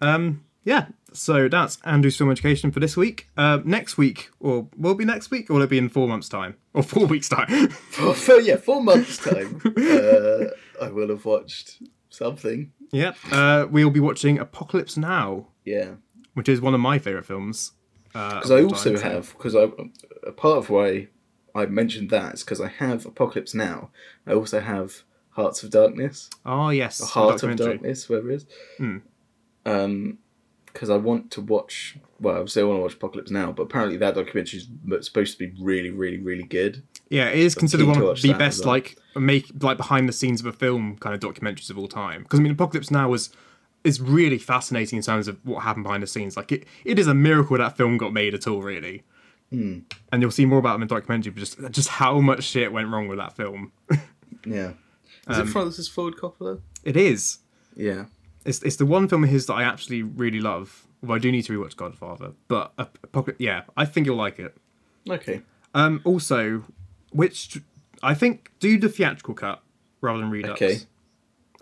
[0.00, 3.28] Um, yeah, so that's Andrew's film education for this week.
[3.38, 6.06] Uh, next week, or will it be next week, or will it be in four
[6.08, 7.68] months' time, or four weeks' time?
[7.68, 12.72] For yeah, four months time, uh, I will have watched something.
[12.92, 13.12] Yeah.
[13.32, 15.92] Uh, we'll be watching Apocalypse Now, Yeah.
[16.34, 17.72] which is one of my favorite films.
[18.12, 19.64] Because Because I also have because I
[20.26, 21.08] a part of why
[21.54, 23.90] I mentioned that is because I have Apocalypse Now.
[24.26, 27.56] I also have Hearts of Darkness, Oh yes, the Heart of.
[27.56, 28.46] Darkness, whatever it is.
[28.78, 28.96] Hmm.
[29.66, 30.18] Um,
[30.76, 31.96] because I want to watch.
[32.20, 35.46] Well, obviously I want to watch Apocalypse Now, but apparently that documentary is supposed to
[35.46, 36.82] be really, really, really good.
[37.08, 38.74] Yeah, it is considered one of the best well.
[38.74, 42.24] like make like behind the scenes of a film kind of documentaries of all time.
[42.24, 43.30] Because I mean, Apocalypse Now was
[43.84, 46.36] is really fascinating in terms of what happened behind the scenes.
[46.36, 49.02] Like it, it is a miracle that film got made at all, really.
[49.50, 49.78] Hmm.
[50.12, 52.72] And you'll see more about it in the documentary, but just just how much shit
[52.72, 53.72] went wrong with that film.
[54.44, 54.74] Yeah.
[55.28, 56.60] Is Um, it Francis Ford Coppola?
[56.84, 57.38] It is.
[57.74, 58.04] Yeah.
[58.46, 60.86] It's it's the one film of his that I actually really love.
[61.02, 64.38] Well, I do need to rewatch Godfather, but Ap- Apocalypse, yeah, I think you'll like
[64.38, 64.56] it.
[65.08, 65.42] Okay.
[65.74, 66.64] Um, also,
[67.10, 67.58] which
[68.02, 69.62] I think do the theatrical cut
[70.00, 70.52] rather than redux.
[70.60, 70.78] Okay.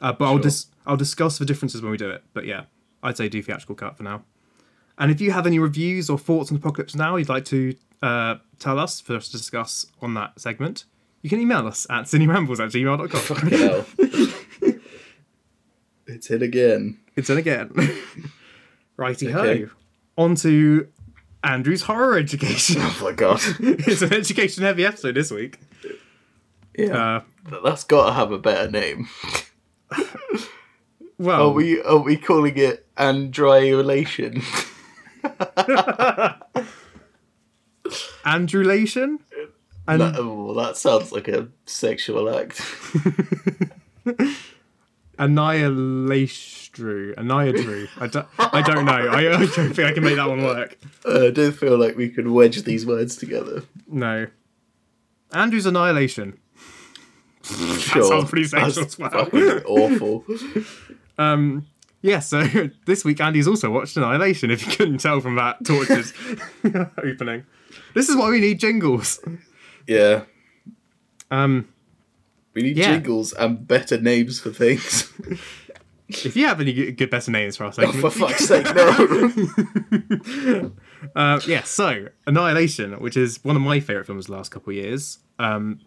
[0.01, 0.43] Uh, but I'll Sure.
[0.43, 2.23] dis- I'll discuss the differences when we do it.
[2.33, 2.65] But yeah,
[3.03, 4.23] I'd say do theatrical cut for now.
[4.99, 8.37] And if you have any reviews or thoughts on Apocalypse Now, you'd like to uh,
[8.61, 10.85] tell us for us to discuss on that segment,
[11.23, 13.87] you can email us at cinerambles at gmail.com.
[16.25, 16.97] It's it again.
[17.17, 17.71] it's in again.
[18.97, 19.41] Righty ho.
[19.41, 19.67] Okay.
[20.17, 20.89] On to
[21.43, 22.77] Andrew's horror education.
[22.83, 23.41] Oh my god.
[23.61, 25.59] it's an education heavy episode this week.
[26.79, 27.21] Yeah.
[27.51, 29.07] Uh, That's got to have a better name.
[31.19, 34.43] well, Are we are we calling it andriolation?
[38.25, 39.19] Andrewlation?
[39.87, 42.63] And that, oh, that sounds like a sexual act.
[45.19, 47.15] Annihilastru.
[47.17, 47.89] Annihidru.
[47.99, 48.93] I don't, I don't know.
[48.93, 50.77] I, I don't think I can make that one work.
[51.05, 53.63] Uh, I don't feel like we could wedge these words together.
[53.87, 54.27] No.
[55.33, 56.39] Andrew's Annihilation.
[57.43, 58.05] Sure.
[58.05, 59.29] sounds pretty sexual as well.
[59.67, 60.25] awful.
[61.19, 61.67] Um,
[62.01, 62.43] yeah, so
[62.87, 66.07] this week Andy's also watched Annihilation, if you couldn't tell from that tortured
[66.99, 67.45] opening.
[67.95, 69.21] This is why we need jingles.
[69.87, 70.25] Yeah.
[71.31, 71.69] Um,
[72.55, 72.93] We need Yeah.
[72.95, 75.13] jingles and better names for things.
[76.09, 80.73] if you have any good, better names for us, oh, for fuck's sake, no.
[81.15, 84.77] Uh, yeah, so Annihilation, which is one of my favorite films the last couple of
[84.77, 85.19] years.
[85.39, 85.81] Um,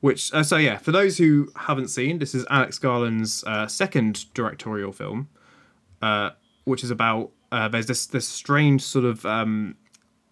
[0.00, 4.32] which uh, so yeah, for those who haven't seen, this is Alex Garland's uh, second
[4.32, 5.28] directorial film,
[6.00, 6.30] uh,
[6.64, 9.74] which is about uh, there's this this strange sort of um,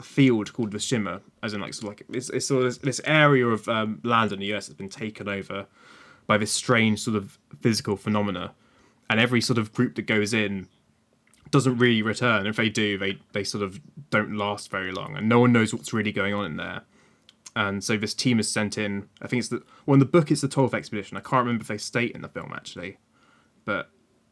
[0.00, 2.78] field called the Shimmer, as in like sort of like it's, it's sort of this,
[2.78, 5.66] this area of um, land in the US that's been taken over
[6.26, 8.54] by this strange sort of physical phenomena,
[9.08, 10.68] and every sort of group that goes in
[11.50, 12.46] doesn't really return.
[12.46, 13.80] If they do, they they sort of
[14.10, 16.82] don't last very long, and no one knows what's really going on in there.
[17.54, 19.08] And so this team is sent in.
[19.22, 21.16] I think it's the well in the book it's the twelfth expedition.
[21.16, 22.98] I can't remember if they state in the film actually,
[23.64, 23.90] but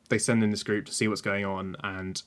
[0.09, 2.23] they send in this group to see what's going on, and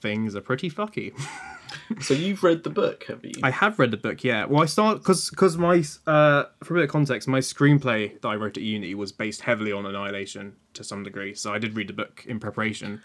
[0.00, 1.12] things are pretty fucky.
[2.00, 3.32] so you've read the book, have you?
[3.42, 4.44] I have read the book, yeah.
[4.44, 8.28] Well, I start because because my uh for a bit of context, my screenplay that
[8.28, 11.76] I wrote at uni was based heavily on Annihilation to some degree, so I did
[11.76, 13.02] read the book in preparation.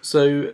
[0.00, 0.52] So,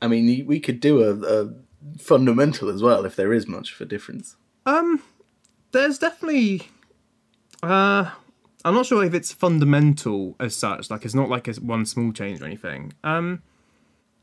[0.00, 1.54] I mean, we could do a, a
[1.98, 4.36] fundamental as well if there is much of a difference.
[4.66, 5.02] Um,
[5.72, 6.68] there's definitely.
[7.62, 8.10] Uh,
[8.64, 10.90] I'm not sure if it's fundamental as such.
[10.90, 12.92] Like, it's not like a one small change or anything.
[13.02, 13.42] Um,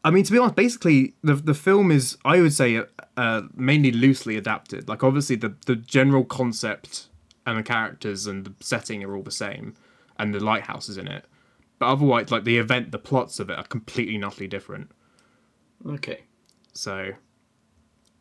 [0.04, 2.82] I mean, to be honest, basically the the film is, I would say,
[3.18, 4.88] uh, mainly loosely adapted.
[4.88, 7.08] Like, obviously, the the general concept
[7.46, 9.76] and the characters and the setting are all the same,
[10.18, 11.26] and the lighthouse is in it.
[11.80, 14.92] But otherwise, like the event, the plots of it are completely and utterly different.
[15.86, 16.24] Okay.
[16.74, 17.14] So,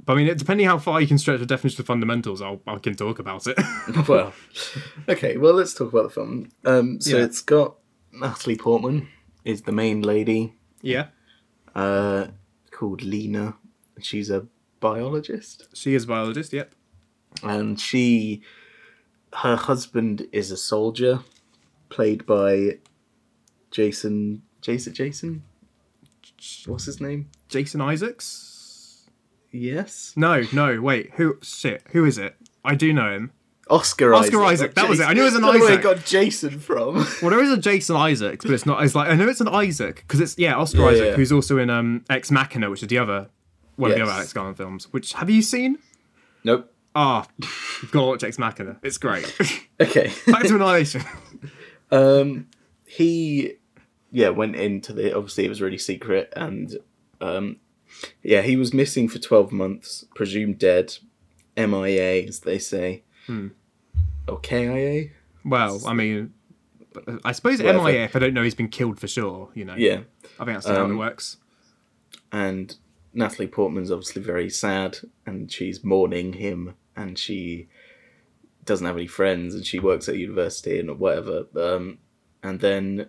[0.05, 2.77] but I mean, depending how far you can stretch the definition of fundamentals, I'll I
[2.79, 3.57] can talk about it.
[4.09, 4.33] well,
[5.09, 5.37] okay.
[5.37, 6.51] Well, let's talk about the film.
[6.65, 7.25] Um, so Yeah.
[7.25, 7.77] it's got
[8.13, 9.09] Natalie Portman
[9.45, 11.07] is the main lady, yeah,
[11.75, 12.29] uh,
[12.71, 13.55] called Lena.
[14.01, 14.47] She's a
[14.81, 16.53] biologist, she is a biologist.
[16.53, 16.73] Yep.
[17.43, 18.43] and she,
[19.35, 21.21] her husband is a soldier,
[21.89, 22.79] played by
[23.71, 24.43] Jason.
[24.61, 24.95] Jason.
[24.95, 25.43] Jason.
[26.67, 27.31] What's his name?
[27.49, 29.09] Jason Isaacs.
[29.51, 30.13] Yes.
[30.17, 31.13] No, no, wait.
[31.15, 31.39] Who?
[31.43, 31.83] Shit.
[31.93, 32.37] Who is it?
[32.65, 33.33] I do know him.
[33.71, 34.71] Oscar, Oscar Isaac.
[34.71, 35.05] Isaac, that was it.
[35.05, 35.83] I knew it was an Don't where I Isaac.
[35.83, 36.97] got Jason from.
[37.23, 38.83] Well, there is a Jason Isaacs, but it's not.
[38.83, 41.15] It's like I know it's an Isaac because it's yeah Oscar Yeah, Isaac, yeah.
[41.17, 43.29] who's also in um Ex Machina, which is the other
[43.77, 44.93] one of the other Alex Garland films.
[44.93, 45.79] Which have you seen?
[46.45, 46.73] nope.
[46.95, 47.27] Ah,
[47.83, 48.79] you've got to watch Ex Machina.
[48.83, 49.33] It's great.
[49.81, 50.13] Okay.
[50.27, 51.03] Back to Annihilation.
[51.93, 52.49] Um,
[52.85, 53.53] he,
[54.11, 55.15] yeah, went into the.
[55.17, 56.77] Obviously, it was really secret, and
[57.21, 57.59] um,
[58.23, 60.95] yeah, he was missing for twelve months, presumed dead,
[61.57, 63.49] MIA, as they say, Hmm.
[64.29, 65.09] Or KIA.
[65.45, 66.33] Well, I mean,
[67.25, 67.85] I suppose Whatever.
[67.85, 69.51] MIA if I don't know he's been killed for sure.
[69.55, 69.75] You know.
[69.77, 70.01] Yeah.
[70.41, 71.37] I think that's how it Um, works.
[72.33, 72.77] and
[73.15, 77.69] Natalie Portman's obviously very sad and she's mourning him and she
[78.65, 81.99] doesn't have any friends and she works at university and whatever um,
[82.43, 83.09] and then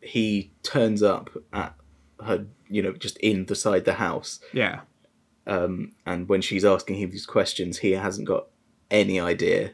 [0.00, 1.74] he turns up at
[2.24, 4.82] her you know just in inside the house Yeah.
[5.48, 8.46] um, and when she's asking him these questions he hasn't got
[8.90, 9.72] any idea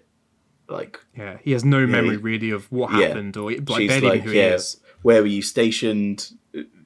[0.71, 1.39] like Yeah.
[1.43, 3.09] He has no memory he- really of what Yeah.
[3.09, 4.77] happened or like she's barely like who yeah he is.
[5.03, 6.31] where were you stationed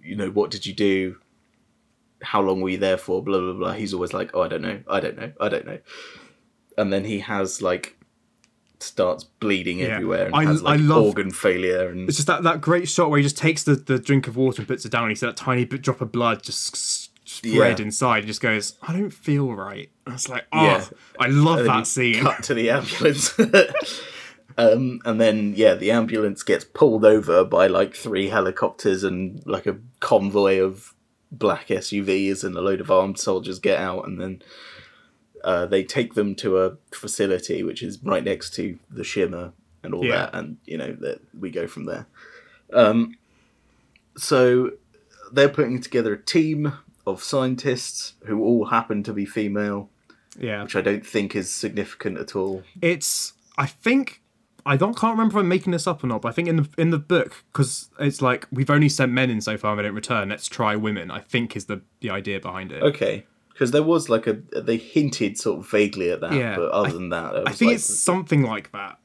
[0.02, 1.16] you know what did you do
[2.22, 4.62] how long were you there for blah blah blah he's always like oh i don't
[4.62, 5.78] know i don't know i don't know
[6.78, 7.96] and then he has like
[8.80, 9.86] starts bleeding Yeah.
[9.96, 12.88] everywhere and I- has like I love- organ failure and It's just that, that great
[12.88, 15.04] shot where he just takes the, the drink of water and puts it down.
[15.04, 17.84] And you see that tiny bit drop of blood just spread Yeah.
[17.86, 18.18] inside.
[18.18, 19.90] And just goes, I don't feel right.
[20.06, 20.84] It's like, oh, Yeah.
[21.20, 22.22] I love that scene.
[22.22, 23.32] cut to the ambulance
[24.58, 29.66] um, and then yeah the ambulance gets pulled over by like three helicopters and like
[29.66, 30.94] a convoy of
[31.32, 34.42] black suvs and a load of armed soldiers get out and then
[35.42, 39.92] uh, they take them to a facility which is right next to the shimmer and
[39.92, 40.16] all Yeah.
[40.26, 42.06] that and you know that we go from there
[42.72, 43.16] um,
[44.16, 44.70] so
[45.32, 46.72] they're putting together a team
[47.06, 49.90] of scientists who all happen to be female
[50.38, 50.62] Yeah.
[50.62, 52.62] which I don't think is significant at all.
[52.80, 54.20] It's, I think,
[54.66, 56.56] I don't can't remember if I'm making this up or not, but I think in
[56.56, 59.78] the in the book because it's like we've only sent men in so far and
[59.78, 60.30] they don't return.
[60.30, 61.10] Let's try women.
[61.10, 62.82] I think is the the idea behind it.
[62.82, 66.70] Okay, because there was like a they hinted sort of vaguely at that, Yeah, but
[66.70, 68.98] other I- than that, I think like, it's something like that.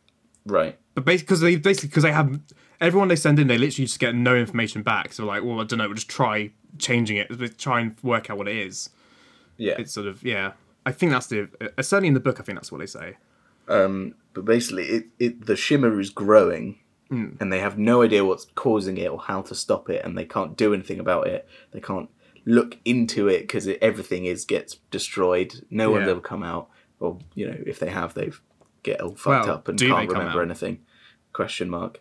[0.45, 0.77] right.
[0.95, 2.39] But basically, because they basically because they have
[2.79, 5.11] everyone they send in, they literally just get no information back.
[5.11, 8.37] So like, well, I don't know, we'll just try changing it, try and work out
[8.37, 8.89] what it is.
[9.57, 10.53] Yeah, It's sort of yeah.
[10.85, 12.39] I think that's the uh, certainly in the book.
[12.39, 13.17] I think that's what they say.
[13.67, 16.79] um, but basically, it, it the shimmer is growing,
[17.09, 17.31] Hmm.
[17.39, 20.25] and they have no idea what's causing it or how to stop it, and they
[20.25, 21.47] can't do anything about it.
[21.71, 22.09] They can't
[22.45, 25.65] look into it because everything is gets destroyed.
[25.69, 26.11] No one's Yeah.
[26.11, 28.39] ever come out, or you know, if they have, they've
[28.83, 30.45] get all fucked Well, up and can't remember out?
[30.45, 30.79] anything.
[31.33, 31.99] Question mark.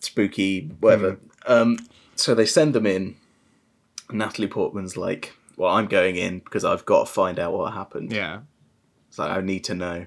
[0.00, 1.18] Spooky, whatever.
[1.46, 1.52] Hmm.
[1.52, 1.78] Um,
[2.16, 3.16] so they send them in.
[4.10, 8.12] Natalie Portman's like, "Well, I'm going in because I've got to find out what happened."
[8.12, 8.40] Yeah,
[9.08, 10.06] It's like I need to know.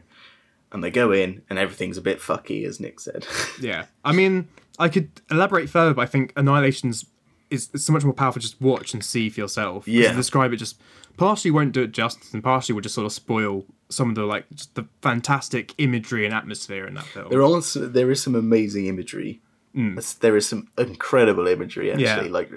[0.74, 3.28] And they go in, and everything's a bit fucky, as Nick said.
[3.60, 3.86] yeah.
[4.06, 4.48] I mean,
[4.80, 7.06] I could elaborate further, but I think Annihilation's
[7.50, 8.42] is, is so much more powerful.
[8.42, 9.88] Just watch and see for yourself.
[9.88, 10.12] Yeah.
[10.12, 10.80] to describe it just
[11.18, 14.24] partially won't do it justice, and partially will just sort of spoil some of the
[14.24, 17.30] like just the fantastic imagery and atmosphere in that film.
[17.30, 19.42] there are also, there is some amazing imagery.
[19.74, 22.04] That's- There is some incredible imagery actually.
[22.06, 22.22] Yeah.
[22.32, 22.52] Like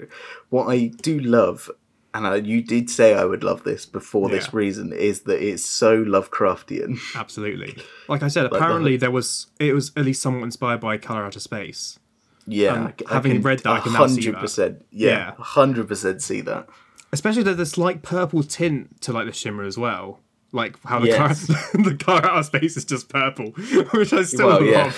[0.49, 1.69] what I do love,
[2.13, 5.65] and I, you did say I would love this before this reason, is that it's
[5.65, 6.97] so Lovecraftian.
[7.15, 7.77] Absolutely.
[8.07, 11.23] Like I said, the- apparently there was it was at least somewhat inspired by Color
[11.25, 11.99] Out of Space.
[12.47, 14.23] Yeah, Um, I c- I having can read that, I can now see that.
[14.25, 14.85] hundred percent.
[14.91, 15.31] Yeah, Yeah.
[15.39, 16.67] hundred percent see that.
[17.11, 20.19] Especially there's this like purple tint to like the shimmer as well.
[20.51, 21.47] Like how the Yes.
[21.47, 23.47] color the color out of space is just purple,
[23.93, 24.91] which I still Well, yeah.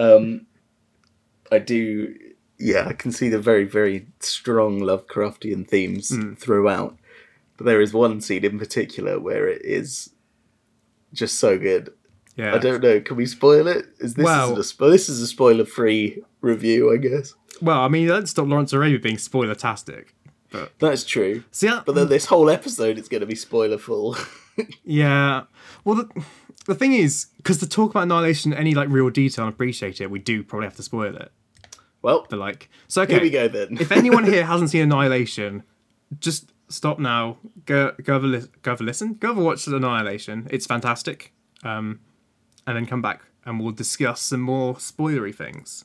[0.00, 0.16] Love.
[0.22, 0.46] Um,
[1.52, 2.14] I do.
[2.58, 6.34] Yeah, I can see the very, very strong Lovecraftian themes Hmm.
[6.34, 6.96] throughout.
[7.56, 10.10] But there is one scene in particular where it is
[11.12, 11.92] just so good.
[12.36, 12.54] Yeah.
[12.54, 13.00] I don't know.
[13.00, 13.86] Can we spoil it?
[13.98, 17.34] Is this Well- isn't a spo- This is a spoiler-free review, I guess.
[17.60, 20.14] Well, I mean, that didn't stop Lawrence Arabia being spoiler-tastic.
[20.78, 21.44] That's true.
[21.50, 24.16] See, that, But then this whole episode is going to be spoiler-full.
[24.84, 25.42] yeah.
[25.84, 26.24] Well, the,
[26.70, 30.00] the thing is, because to talk about Annihilation in any like real detail and appreciate
[30.00, 31.30] it, we do probably have to spoil it.
[32.02, 33.14] well, But like, so okay.
[33.14, 33.76] here we go then.
[33.80, 35.62] if anyone here hasn't seen Annihilation,
[36.18, 37.36] just stop now.
[37.66, 39.14] Go go have a, li- go have a listen.
[39.14, 40.48] Go have a watch Annihilation.
[40.50, 41.32] It's fantastic.
[41.62, 42.00] Um,
[42.66, 45.84] and then come back and we'll discuss some more spoilery things.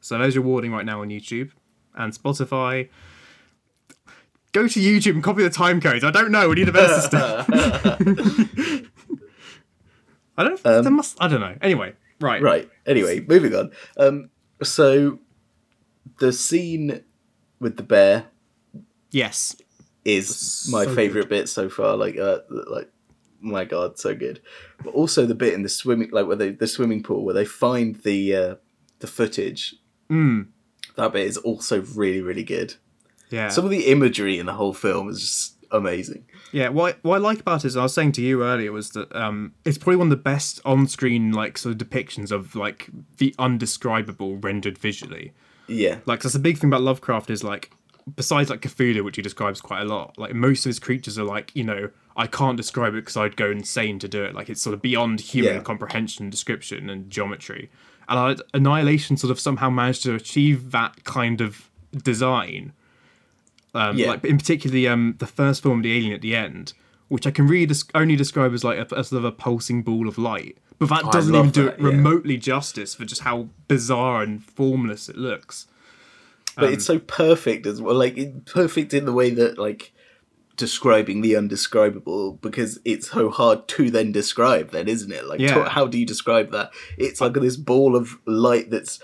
[0.00, 1.50] So there's your warning right now on YouTube
[1.94, 2.88] and Spotify.
[4.52, 6.02] Go to YouTube and copy the time codes.
[6.04, 6.48] I don't know.
[6.48, 8.86] We need a better system.
[10.36, 10.62] I don't.
[10.62, 11.16] there must.
[11.20, 11.56] I don't know.
[11.62, 12.42] Anyway, right.
[12.42, 12.68] Right.
[12.86, 13.70] Anyway, moving on.
[13.98, 14.30] Um,
[14.62, 15.18] so
[16.18, 17.02] the scene
[17.60, 18.26] with the bear
[19.10, 19.56] Yes.
[20.04, 21.96] is my So favorite bit so far.
[21.96, 22.90] Like, uh, like,
[23.40, 24.40] my god, so good.
[24.82, 27.44] But also the bit in the swimming, like where they the swimming pool where they
[27.44, 28.54] find the uh,
[28.98, 29.74] the footage.
[30.10, 30.48] Mm.
[30.96, 32.74] That bit is also really, really good.
[33.30, 33.48] Yeah.
[33.48, 36.24] Some of the imagery in the whole film is just amazing.
[36.56, 38.90] Yeah, what what I like about it is I was saying to you earlier was
[38.90, 42.88] that um, it's probably one of the best on-screen like sort of depictions of like
[43.18, 45.32] the undescribable rendered visually.
[45.68, 47.72] Yeah, Like that's a big thing about Lovecraft is like
[48.14, 50.16] besides like Cthulhu, which he describes quite a lot.
[50.16, 53.36] Like most of his creatures are like you know I can't describe it because I'd
[53.36, 54.34] go insane to do it.
[54.34, 55.60] Like it's sort of beyond human Yeah.
[55.60, 57.68] comprehension, description, and geometry.
[58.08, 61.68] And Annihilation sort of somehow managed to achieve that kind of
[62.02, 62.72] design.
[63.74, 64.08] Um, Yeah.
[64.08, 66.72] Like in particular, the, um, the first film, the alien at the end,
[67.08, 70.18] which I can really only describe as like a, sort of a pulsing ball of
[70.18, 70.58] light.
[70.78, 71.86] But that I doesn't even do that, it yeah.
[71.86, 75.66] remotely justice for just how bizarre and formless it looks.
[76.54, 77.94] but it's so perfect as well.
[77.94, 79.92] Like perfect in the way that like
[80.56, 84.70] describing the undescribable because it's so hard to then describe.
[84.70, 85.26] Then isn't it?
[85.26, 85.54] Like Yeah.
[85.54, 86.70] to- how do you describe that?
[86.98, 89.00] It's like this ball of light that's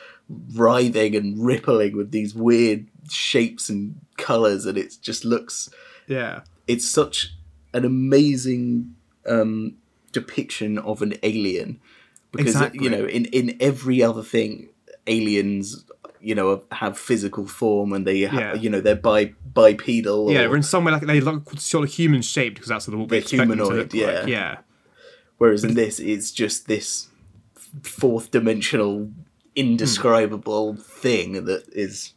[0.55, 5.69] writhing and rippling with these weird shapes and colors, and it just looks.
[6.07, 6.41] Yeah.
[6.67, 7.35] It's such
[7.75, 8.95] an amazing
[9.27, 9.77] um,
[10.13, 11.81] depiction of an alien
[12.33, 12.85] because Exactly.
[12.85, 14.69] you know in in every other thing
[15.07, 15.85] aliens
[16.21, 18.55] you know have physical form and they have Yeah.
[18.63, 21.85] you know they're bi- bipedal Yeah, or- we're in some way like they look sort
[21.89, 24.07] of human shaped because that's what them to humanoid, look yeah.
[24.21, 24.27] like.
[24.29, 24.59] Yeah.
[25.39, 27.09] whereas in this it's just this
[27.83, 29.11] fourth dimensional
[29.57, 32.13] indescribable thing that is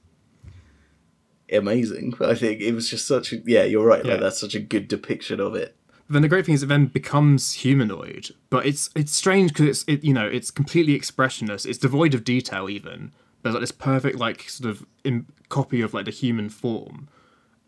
[1.52, 4.14] amazing i think it was just such a yeah you're right Yeah.
[4.14, 5.76] like that's such a good depiction of it
[6.10, 9.86] then the great thing is it then becomes humanoid, but it's it's strange because it's
[9.88, 11.66] it you know it's completely expressionless.
[11.66, 13.12] It's devoid of detail even.
[13.42, 17.08] There's like this perfect like sort of Im- copy of like the human form,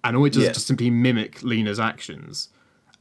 [0.04, 0.50] and all it does Yeah.
[0.50, 2.50] is just simply mimic Lena's actions,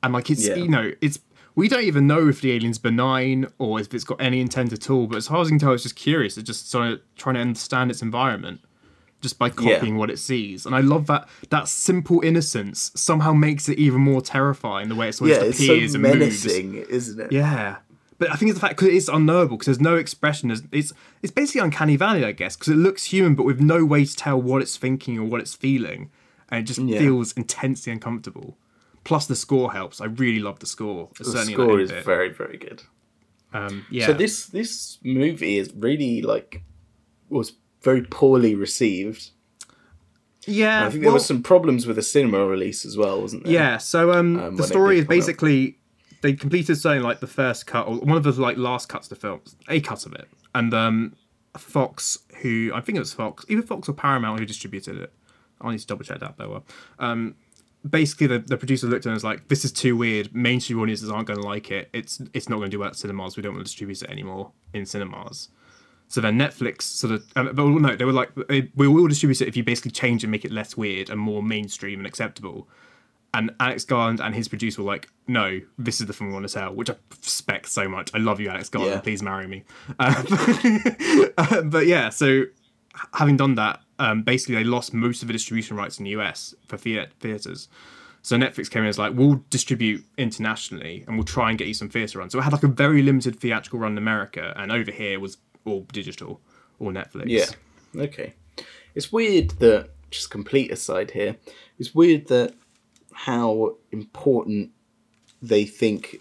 [0.03, 0.55] and like it's Yeah.
[0.55, 1.19] you know it's
[1.55, 4.89] we don't even know if the alien's benign or if it's got any intent at
[4.89, 5.07] all.
[5.07, 6.39] But as far as I can tell, it's just curious.
[6.39, 8.61] It's just sort of trying to understand its environment
[9.21, 9.53] just by Yeah.
[9.77, 10.67] copying what it sees.
[10.67, 15.09] And I love that that simple innocence somehow makes it even more terrifying the way
[15.09, 16.19] it sort yeah of it's appears so and moves.
[16.45, 17.77] menacing isn't it Yeah.
[18.19, 20.49] But I think it's the fact because it's unknowable because there's no expression.
[20.49, 20.93] There's, it's
[21.23, 24.17] it's basically uncanny valley, I guess, because it looks human, but with no way to
[24.17, 26.11] tell what it's thinking or what it's feeling,
[26.49, 26.99] and it just Yeah.
[26.99, 28.57] feels intensely uncomfortable.
[29.05, 30.01] Plus, the score helps.
[30.01, 31.11] I really love the score.
[31.19, 32.05] the Certainly score is bit.
[32.07, 32.83] very very good
[33.53, 34.07] Um, yeah.
[34.07, 36.63] So this this movie is really like
[37.29, 37.53] was
[37.83, 39.31] very poorly received.
[40.47, 40.87] yeah.
[40.87, 43.53] I think there well- was some problems with the cinema release as well, wasn't there?
[43.53, 45.09] Yeah, so um, Um, the story is out.
[45.09, 45.79] basically
[46.23, 49.15] they completed saying like the first cut or one of the like last cuts to
[49.15, 51.15] the film, a cut of it, and um,
[51.57, 55.13] Fox, who I think it was Fox, either Fox or Paramount who distributed it.
[55.61, 56.63] I need to double check that though.
[56.99, 57.35] Um,
[57.89, 60.35] basically the, the producer looked at it and was like, "This is too weird.
[60.35, 61.89] Mainstream audiences aren't going to like it.
[61.93, 63.37] It's it's not going to do well at cinemas.
[63.37, 65.49] We don't want to distribute it anymore in cinemas."
[66.09, 69.41] So then Netflix sort of, um, but no, they were like, "Eh, "We will distribute
[69.41, 72.69] it if you basically change and make it less weird and more mainstream and acceptable."
[73.35, 76.49] And Alex Garland and his producer were like, "No, this is the film we want
[76.49, 78.11] to tell," which I respect so much.
[78.15, 78.95] I love you, Alex Garland.
[78.95, 79.01] Yeah.
[79.01, 79.65] Please marry me.
[79.99, 80.23] Uh,
[81.39, 82.45] uh, but yeah, so
[83.15, 86.55] having done that, um, basically they lost most of the distribution rights in the US
[86.67, 87.69] for thea- theaters.
[88.23, 91.69] So Netflix came in and was like, we'll distribute internationally and we'll try and get
[91.69, 92.29] you some theater run.
[92.29, 95.37] So it had like a very limited theatrical run in America, and over here was
[95.67, 96.41] all digital,
[96.79, 97.25] or Netflix.
[97.27, 97.47] Yeah.
[98.01, 98.35] Okay.
[98.95, 101.37] It's weird that just complete aside here.
[101.79, 102.55] It's weird that
[103.13, 104.71] how important
[105.43, 106.21] they think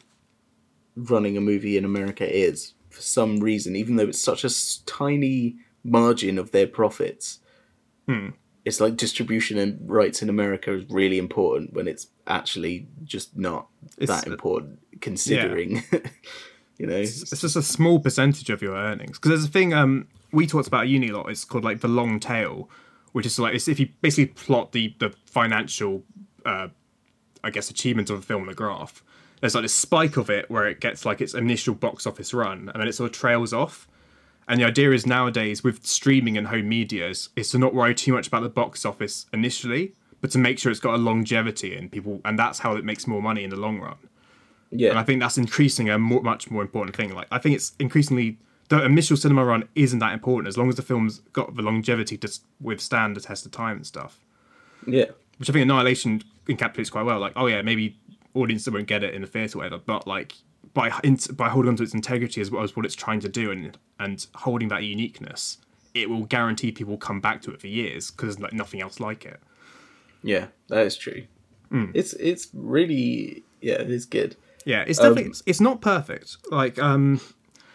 [0.95, 5.55] running a movie in America is for some reason, even though it's such a tiny
[5.83, 7.39] margin of their profits.
[8.07, 8.29] Hmm.
[8.63, 13.67] It's like distribution and rights in America is really important when it's actually just not
[13.97, 15.83] It's- that important, considering.
[16.77, 19.17] you know, It's just a small percentage of your earnings.
[19.17, 21.29] Because there's a thing um, we talked about at uni a lot.
[21.29, 22.69] It's called like the long tail,
[23.13, 26.03] which is like it's if you basically plot the the financial,
[26.45, 26.67] uh,
[27.43, 29.03] I guess, achievement of a film on a graph.
[29.39, 32.69] There's like this spike of it where it gets like its initial box office run,
[32.73, 33.87] and then it sort of trails off.
[34.47, 37.95] And the idea is nowadays with streaming and home media is, is to not worry
[37.95, 41.75] too much about the box office initially, but to make sure it's got a longevity
[41.75, 43.97] and people, and that's how it makes more money in the long run.
[44.79, 47.13] Yeah, And I think that's increasing a more, much more important thing.
[47.13, 48.37] Like I think it's increasingly
[48.69, 52.17] the initial cinema run isn't that important as long as the film's got the longevity
[52.17, 54.19] to withstand the test of time and stuff.
[54.87, 55.05] yeah,
[55.37, 57.19] Which I think Annihilation encapsulates quite well.
[57.19, 57.97] Like, oh yeah, maybe
[58.33, 60.33] audiences won't get it in the theatre or whatever, but like
[60.73, 63.29] by in, by holding on to its integrity as well as what it's trying to
[63.29, 65.57] do and and holding that uniqueness,
[65.93, 68.99] it will guarantee people come back to it for years because there's like nothing else
[68.99, 69.39] like it.
[70.23, 70.47] yeah.
[70.67, 71.23] That is true.
[71.69, 71.91] Hmm.
[71.93, 74.35] It's it's really yeah, it is good.
[74.65, 76.37] Yeah, it's Um, definitely it's not perfect.
[76.51, 77.21] Like um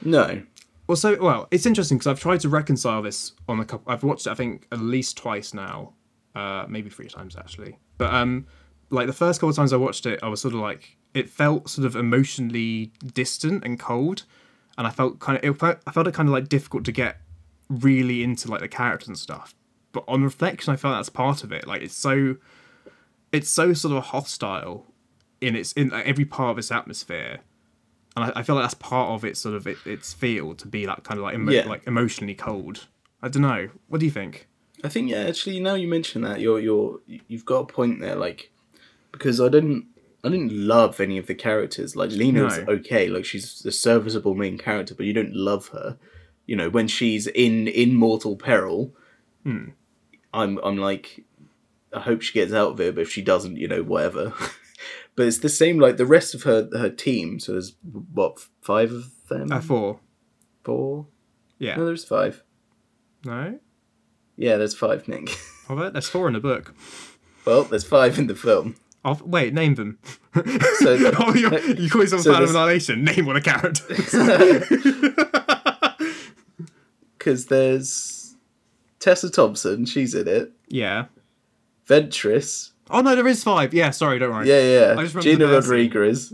[0.02, 0.42] No,
[0.88, 3.90] Also, well, it's interesting because I've tried to reconcile this on a couple.
[3.92, 5.92] I've watched it, I think, at least twice now,
[6.34, 7.78] uh, maybe three times actually.
[7.96, 8.46] But um,
[8.90, 11.28] like the first couple of times I watched it, I was sort of like it
[11.28, 14.24] felt sort of emotionally distant and cold,
[14.76, 17.20] and I felt kind of it I felt it kind of like difficult to get
[17.68, 19.54] really into like the characters and stuff.
[19.92, 21.66] But on reflection, I felt that's part of it.
[21.66, 22.36] Like it's so,
[23.32, 24.86] it's so sort of hostile
[25.40, 27.38] in its in like, every part of its atmosphere,
[28.16, 30.66] and I, I feel like that's part of its sort of it, its feel to
[30.66, 31.66] be like kind of like emo- Yeah.
[31.66, 32.86] like emotionally cold.
[33.22, 33.68] I don't know.
[33.88, 34.48] What do you think?
[34.82, 38.16] I think yeah, actually now you mention that you're you're you've got a point there,
[38.16, 38.50] like
[39.12, 39.86] because I didn't
[40.24, 41.96] I didn't love any of the characters.
[41.96, 42.64] Like Lena's No.
[42.74, 45.98] okay, like she's a serviceable main character, but you don't love her.
[46.46, 48.94] You know, when she's in in mortal peril,
[49.44, 49.68] Hmm.
[50.32, 51.24] I'm I'm like
[51.92, 54.32] I hope she gets out of it, but if she doesn't, you know, whatever.
[55.20, 57.38] but it's the same like the rest of her her team.
[57.40, 57.74] So there's
[58.14, 59.52] what five of them?
[59.52, 60.00] Uh, four.
[60.64, 61.08] Four?
[61.58, 61.76] Yeah.
[61.76, 62.42] No, there's five.
[63.22, 63.58] No.
[64.38, 65.28] Yeah, there's five, Nick.
[65.68, 65.92] Of?
[65.92, 66.74] There's four in the book.
[67.44, 68.76] well, there's five in the film.
[69.04, 69.98] Oh, wait, name them.
[70.34, 73.04] So- oh, you're, you call yourself so fan of Annihilation.
[73.04, 74.10] Name one of the characters.
[77.18, 78.36] because there's
[78.98, 80.52] Tessa Thompson, she's in it.
[80.68, 81.04] yeah.
[81.86, 83.72] Ventress, Oh no, there is five.
[83.74, 84.48] Yeah, sorry, don't worry.
[84.48, 84.88] yeah, yeah.
[84.90, 85.46] Remember Gina.
[85.46, 86.32] Rodriguez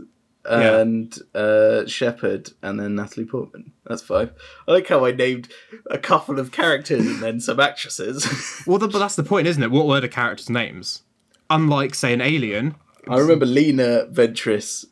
[0.48, 3.72] and uh, Shepard, and then Natalie Portman.
[3.84, 4.32] That's five.
[4.68, 5.48] I like how I named
[5.90, 8.26] a couple of characters and then some actresses.
[8.66, 9.70] Well, th- but that's the point, isn't it?
[9.70, 11.02] What were the characters' names?
[11.50, 12.74] Unlike, say, an Alien,
[13.08, 14.84] I remember Lena, Ventress,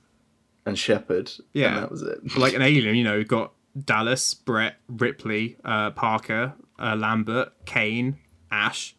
[0.64, 1.32] and Shepard.
[1.52, 1.74] Yeah.
[1.74, 2.36] and that was it.
[2.36, 3.52] like an Alien, you know, you've got
[3.84, 8.18] Dallas, Brett, Ripley, uh, Parker, uh, Lambert, Kane,
[8.50, 8.94] Ash.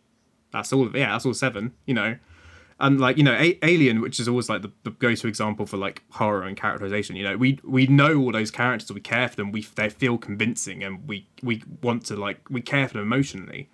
[0.51, 0.89] That's all.
[0.95, 1.73] Yeah, that's all seven.
[1.85, 2.17] You know,
[2.79, 5.77] and like you know, A- Alien, which is always like the, the go-to example for
[5.77, 7.15] like horror and characterization.
[7.15, 10.17] You know, we we know all those characters, we care for them, we they feel
[10.17, 13.69] convincing, and we we want to like we care for them emotionally.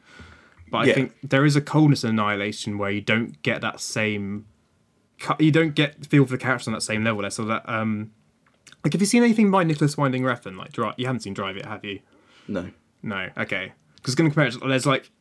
[0.70, 0.93] But I Yeah.
[0.93, 4.45] think there is a coldness in Annihilation where you don't get that same.
[5.39, 7.30] You don't get feel for the characters on that same level.
[7.30, 8.12] So that um,
[8.84, 10.58] like, have you seen anything by Nicolas Winding Refn?
[10.58, 10.95] Like, Drive?
[10.97, 11.99] You haven't seen Drive yet, have you?
[12.47, 12.72] No.
[13.04, 13.30] No.
[13.38, 13.74] Okay.
[13.97, 15.12] Because going to compare it, to- there's like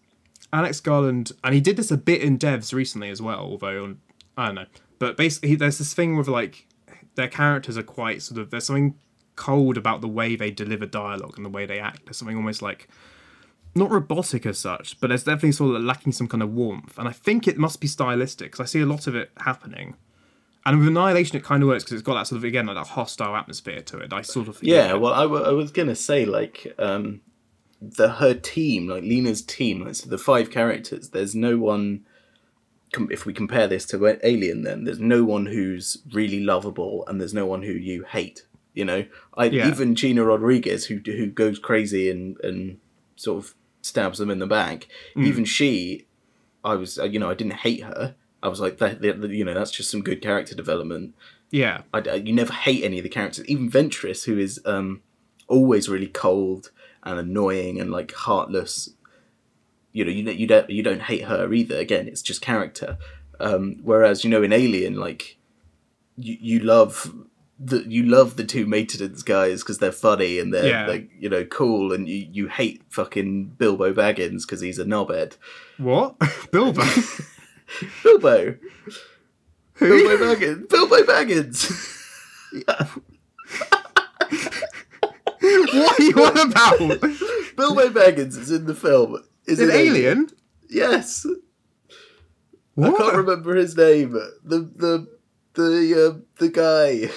[0.53, 3.41] Alex Garland, and he did this a bit in Devs recently as well.
[3.41, 4.01] Although on,
[4.37, 4.67] I don't know,
[4.99, 6.67] but basically there's this thing with like
[7.15, 8.95] their characters are quite sort of there's something
[9.37, 12.05] cold about the way they deliver dialogue and the way they act.
[12.05, 12.89] There's something almost like
[13.75, 16.99] not robotic as such, but there's definitely sort of lacking some kind of warmth.
[16.99, 19.97] And I think it must be stylistic because I see a lot of it happening.
[20.67, 22.77] And with Annihilation, it kind of works because it's got that sort of again like
[22.77, 24.13] that hostile atmosphere to it.
[24.13, 27.23] I sort of Yeah, well, I, w- I was gonna say like um,
[27.81, 31.11] the her team, like Lena's team, like so the five characters.
[31.11, 32.05] There's no one.
[33.09, 37.33] If we compare this to Alien, then there's no one who's really lovable, and there's
[37.35, 38.47] no one who you hate.
[38.75, 39.05] You know,
[39.37, 39.69] I Yeah.
[39.69, 42.79] even Gina Rodriguez, who who goes crazy and and
[43.17, 44.89] sort of stabs them in the back.
[45.17, 46.07] Even she,
[46.65, 48.15] I was uh, you know I didn't hate her.
[48.43, 51.15] I was like that, that you know that's just some good character development.
[51.51, 53.47] yeah, I, I- you never hate any of the characters.
[53.47, 55.03] Even Ventress, who is um,
[55.47, 56.71] always really cold
[57.03, 58.91] and annoying and like heartless.
[59.93, 61.77] You know, you don't- you don't you don't hate her either.
[61.77, 62.97] Again, it's just character.
[63.41, 65.39] Um, whereas you know in Alien, like
[66.17, 67.13] you you love
[67.59, 70.87] the you love the two maintenance guys because they're funny and they're Yeah.
[70.87, 75.37] like you know cool, and you you hate fucking Bilbo Baggins because he's a knobhead.
[75.79, 76.17] what
[76.53, 76.83] Bilbo?
[78.05, 78.57] Bilbo.
[79.79, 80.69] Bilbo Baggins.
[80.69, 81.97] Bilbo Baggins.
[85.73, 86.79] what are you on about?
[87.57, 89.23] Bilbo Baggins is in the film.
[89.47, 90.29] Is it An alien?
[90.69, 91.27] Yes.
[92.75, 92.95] What?
[92.95, 94.13] I can't remember his name.
[94.45, 95.07] The the
[95.55, 97.11] the uh, the guy.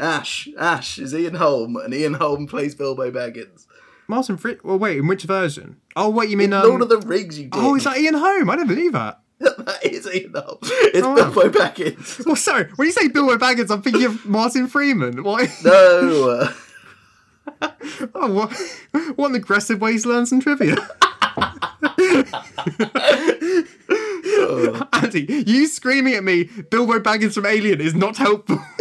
[0.00, 0.48] Ash.
[0.58, 3.66] Ash is Ian Holm, and Ian Holm plays Bilbo Baggins.
[4.08, 5.76] Martin Fri Well, wait, in which version?
[5.94, 7.54] Oh, wait, you mean um, Lord of the Rings, you did.
[7.54, 8.50] Oh, is that Ian Holm?
[8.50, 9.20] I never knew that.
[9.38, 10.58] that is Ian Holm.
[10.62, 11.14] It's Oh.
[11.14, 12.24] Bilbo Baggins.
[12.26, 12.68] Well, sorry.
[12.76, 15.22] When you say Bilbo Baggins, I'm thinking of Martin Freeman.
[15.22, 15.48] Why?
[15.64, 16.30] No.
[16.30, 16.52] uh,
[18.14, 18.52] Oh, what?
[19.16, 20.76] What an aggressive way to learn some trivia.
[23.88, 24.88] oh.
[24.92, 28.60] Andy, you screaming at me, Bilbo Baggins from Alien is not helpful.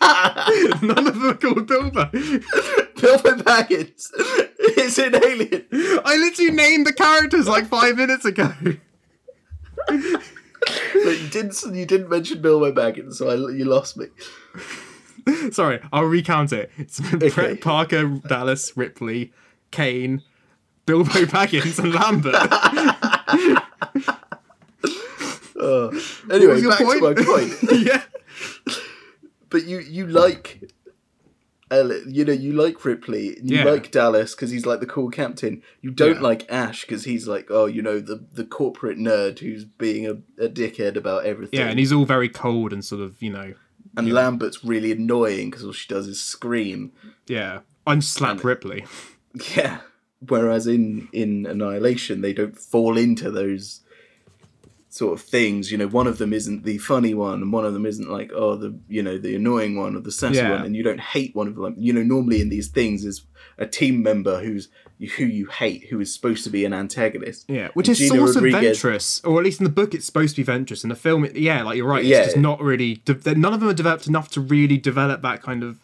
[0.00, 2.06] None of them are called Bilbo.
[2.06, 4.08] Bilbo Baggins
[4.76, 5.66] is in Alien.
[6.04, 8.52] I literally named the characters like five minutes ago.
[9.86, 11.62] But you didn't.
[11.72, 14.06] You didn't mention Bilbo Baggins, so I, you lost me.
[15.52, 16.70] Sorry, I'll recount it.
[16.76, 17.00] It's
[17.34, 19.32] Brett Parker, Dallas, Ripley,
[19.70, 20.22] Kane,
[20.86, 22.34] Bilbo Baggins, and Lambert.
[25.60, 25.90] Uh,
[26.30, 27.80] anyway, back to my point.
[27.80, 28.02] yeah.
[29.50, 30.62] but you you like
[32.06, 33.64] you know you like Ripley you Yeah.
[33.64, 36.20] like Dallas because he's like the cool captain you don't Yeah.
[36.22, 40.12] like Ash because he's like oh you know the the corporate nerd who's being a,
[40.42, 43.52] a dickhead about everything Yeah, and he's all very cold and sort of, you know,
[43.98, 46.92] and Lambert's really annoying because all she does is scream
[47.26, 47.60] yeah.
[47.86, 48.84] I'm slap Ripley.
[49.56, 49.80] yeah
[50.26, 53.80] whereas in in Annihilation they don't fall into those
[54.98, 55.70] sort of things.
[55.72, 58.30] You know, one of them isn't the funny one, and one of them isn't like
[58.34, 60.50] oh the you know the annoying one or the sassy Yeah.
[60.52, 61.74] one, and you don't hate one of them.
[61.78, 63.22] You know, normally in these things is
[63.56, 64.68] a team member who's
[65.16, 67.44] who you hate, who is supposed to be an antagonist.
[67.48, 69.94] Yeah, which And is Gina sort of Rodriguez- Ventress, or at least in the book,
[69.94, 70.82] it's supposed to be Ventress.
[70.82, 72.24] In the film, it, yeah, like you're right, it's Yeah.
[72.24, 72.96] just not really.
[73.04, 75.78] De- none of them are developed enough to really develop that kind of,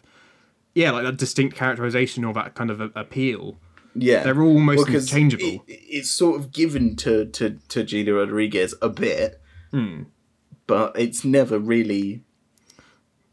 [0.73, 3.57] yeah, like that distinct characterization or that kind of a- appeal.
[3.95, 5.63] Yeah, They're all almost Well, interchangeable.
[5.67, 9.41] It, it's sort of given to to to Gina Rodriguez a bit,
[9.71, 10.03] Hmm.
[10.67, 12.23] but it's never really.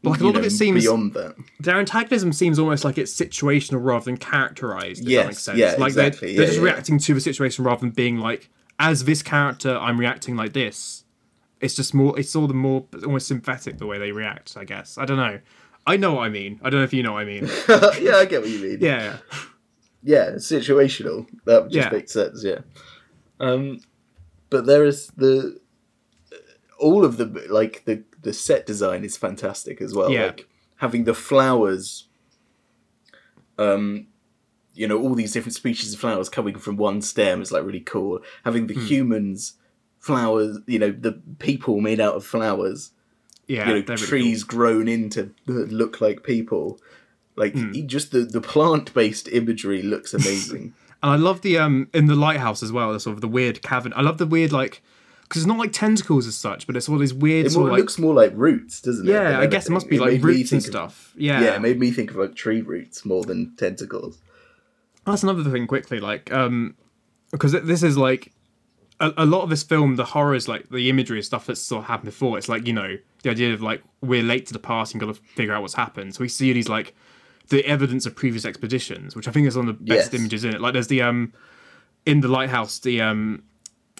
[0.05, 1.35] Like, a lot of it seems- beyond that.
[1.61, 5.05] Their antagonism seems almost like it's situational rather than characterized.
[5.07, 6.63] Yes, yeah, like exactly, they're, they're yeah, just yeah.
[6.65, 8.49] reacting to the situation rather than being like,
[8.79, 11.05] as this character, I'm reacting like this.
[11.61, 12.19] It's just more.
[12.19, 14.57] It's all the more almost synthetic the way they react.
[14.57, 14.97] I guess.
[14.97, 15.39] I don't know.
[15.87, 16.59] I know what I mean.
[16.63, 17.45] I don't know if you know what I mean.
[17.69, 18.77] yeah, I get what you mean.
[18.81, 19.17] Yeah.
[20.03, 21.27] Yeah, situational.
[21.45, 21.89] That just Yeah.
[21.91, 22.43] makes sense.
[22.43, 22.59] Yeah.
[23.39, 23.79] Um,
[24.49, 25.59] but there is the
[26.79, 30.09] all of the like the the set design is fantastic as well.
[30.11, 30.27] Yeah.
[30.27, 30.47] Like
[30.77, 32.07] having the flowers.
[33.57, 34.07] Um,
[34.73, 37.79] you know, all these different species of flowers coming from one stem is like really
[37.79, 38.19] cool.
[38.43, 39.53] Having the humans
[39.99, 42.91] flowers, you know, the people made out of flowers
[43.47, 43.67] Yeah.
[43.67, 46.79] you know they're really trees grown into that look like people
[47.35, 51.89] like e- just the the plant based imagery looks amazing And I love the um
[51.93, 52.93] in the lighthouse as well.
[52.93, 53.93] The sort of the weird cavern.
[53.95, 54.81] I love the weird like
[55.23, 57.69] because it's not like tentacles as such, but it's all these weird it, sort of
[57.69, 59.39] it like looks more like roots doesn't it yeah.
[59.39, 61.13] I guess it must be made like roots and of- stuff.
[61.17, 61.41] yeah.
[61.41, 64.19] yeah it made me think of like tree roots more than tentacles
[65.05, 66.75] That's another thing quickly, like, um,
[67.31, 68.31] because this is like
[68.99, 71.83] a, a lot of this film, the horrors, like the imagery and stuff that's sort
[71.83, 72.37] of happened before.
[72.37, 75.15] It's like you know the idea of like we're late to the party and got
[75.15, 76.13] to figure out what's happened.
[76.13, 76.93] So we see these like
[77.49, 80.19] the evidence of previous expeditions, which I think is one of the best Yes.
[80.19, 80.61] images in it.
[80.61, 81.33] Like there's the um
[82.05, 83.43] in the lighthouse, the um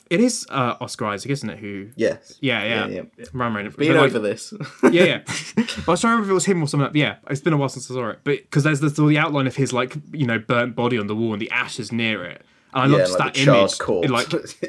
[0.10, 1.60] it is uh Oscar Isaac, isn't it?
[1.60, 3.26] Who yes yeah yeah, yeah, yeah.
[3.34, 4.54] Rain- being like, over this
[4.92, 5.22] yeah, yeah.
[5.28, 6.68] I was trying to remember if it was him or.
[6.68, 9.18] Like, yeah, it's been a while since I saw it, but because there's the, the
[9.18, 12.24] outline of his like you know burnt body on the wall and the ashes near
[12.26, 13.72] it, and I Yeah, just like that image.
[14.04, 14.28] It, like,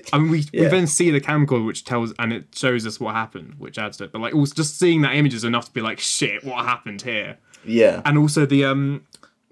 [0.12, 3.14] I mean, we, we then see the camcorder which tells and it shows us what
[3.14, 4.12] happened, which adds to it.
[4.12, 7.02] But like, also just seeing that image is enough to be like, shit, what happened
[7.02, 7.38] here?
[7.64, 9.06] Yeah And also the um,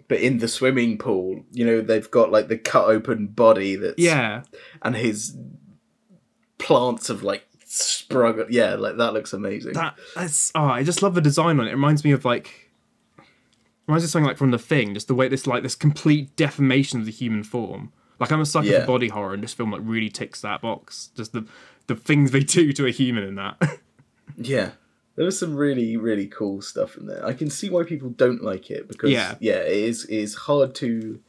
[0.09, 3.99] but in the swimming pool you know they've got like the cut open body that's
[3.99, 4.43] yeah,
[4.83, 5.37] and his
[6.59, 11.15] plants have like sprung yeah like that looks amazing that that's oh, I just love
[11.15, 11.71] the design on it.
[11.71, 12.71] It reminds me of like.
[13.89, 16.37] Reminds me of something like from the thing, just the way this like this complete
[16.37, 17.93] deformation of the human form.
[18.21, 18.81] Like I'm a sucker Yeah.
[18.83, 21.11] for body horror, and this film like really ticks that box.
[21.17, 21.47] Just the
[21.89, 23.57] the things they do to a human in that.
[24.37, 24.71] Yeah.
[25.17, 27.25] There was some really, really cool stuff in there.
[27.25, 29.35] I can see why people don't like it because Yeah.
[29.41, 31.21] yeah, it is it is hard to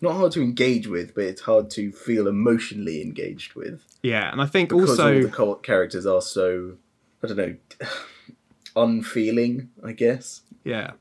[0.00, 3.84] not hard to engage with, but it's hard to feel emotionally engaged with.
[4.02, 6.76] yeah, and I think Because also all the co- characters are so
[7.22, 7.56] I don't know
[8.76, 10.42] unfeeling, I guess.
[10.64, 10.92] Yeah.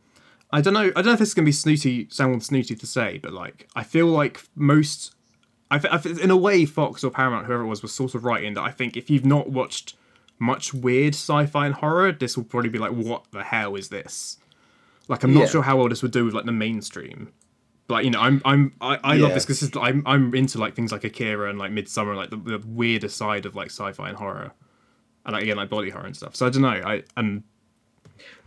[0.54, 0.88] I don't know.
[0.96, 3.68] I don't know if this is gonna be snooty, sound snooty to say, but like
[3.76, 5.16] I feel like most,
[5.70, 8.16] I, th- I th- in a way, Fox or Paramount, whoever it was, was sort
[8.16, 8.62] of right in that.
[8.62, 9.96] I think if you've not watched
[10.42, 14.38] much weird sci-fi and horror, this will probably be like, what the hell is this?
[15.08, 15.46] Like I'm not Yeah.
[15.48, 17.32] sure how well this would do with like the mainstream.
[17.88, 20.92] But you know, I'm I'm I, I love this because I'm I'm into like things
[20.92, 24.52] like Akira and like Midsommar, like the, the weirder side of like sci-fi and horror,
[25.26, 26.36] and like again like body horror and stuff.
[26.36, 26.70] So I don't know.
[26.70, 27.44] I and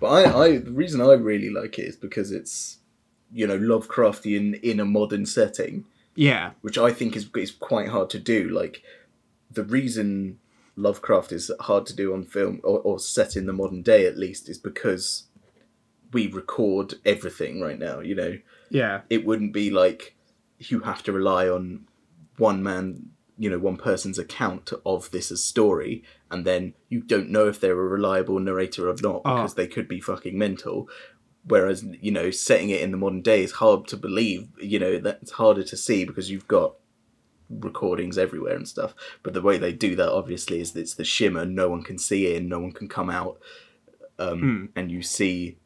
[0.01, 2.79] But I, I the reason I really like it is because it's
[3.33, 5.85] you know, Lovecraftian in a modern setting.
[6.15, 8.49] yeah, which I think is is quite hard to do.
[8.49, 8.83] Like
[9.51, 10.39] the reason
[10.77, 14.19] Lovecraft is hard to do on film or, or set in the modern day at
[14.19, 15.25] least is because
[16.13, 18.01] we record everything right now.
[18.01, 18.39] You know,
[18.71, 20.17] yeah, it wouldn't be like
[20.59, 21.87] you have to rely on
[22.39, 27.31] one man, you know, one person's account of this as story, and then you don't
[27.31, 29.57] know if they're a reliable narrator or not because ah.
[29.57, 30.89] they could be fucking mental.
[31.47, 34.49] Whereas, you know, setting it in the modern day is hard to believe.
[34.59, 36.77] You know, that's harder to see because you've got
[37.51, 38.95] recordings everywhere and stuff.
[39.23, 41.45] But the way they do that, obviously, is it's the shimmer.
[41.45, 43.39] No one can see in, no one can come out,
[44.19, 45.59] um, and you see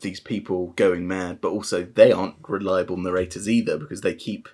[0.00, 1.40] these people going mad.
[1.40, 4.48] But also, they aren't reliable narrators either because they keep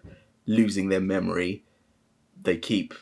[0.47, 1.65] losing their memory.
[2.41, 2.95] They keep,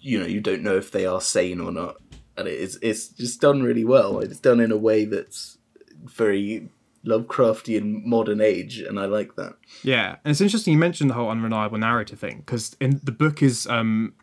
[0.00, 1.96] you know, you don't know if they are sane or not,
[2.36, 4.20] and it is it's just done really well.
[4.20, 5.58] It's done in a way that's
[6.04, 6.68] very
[7.06, 9.54] Lovecraftian modern age, and I like that.
[9.82, 13.42] Yeah, and it's interesting you mentioned the whole unreliable narrative thing because in the book
[13.42, 14.14] is um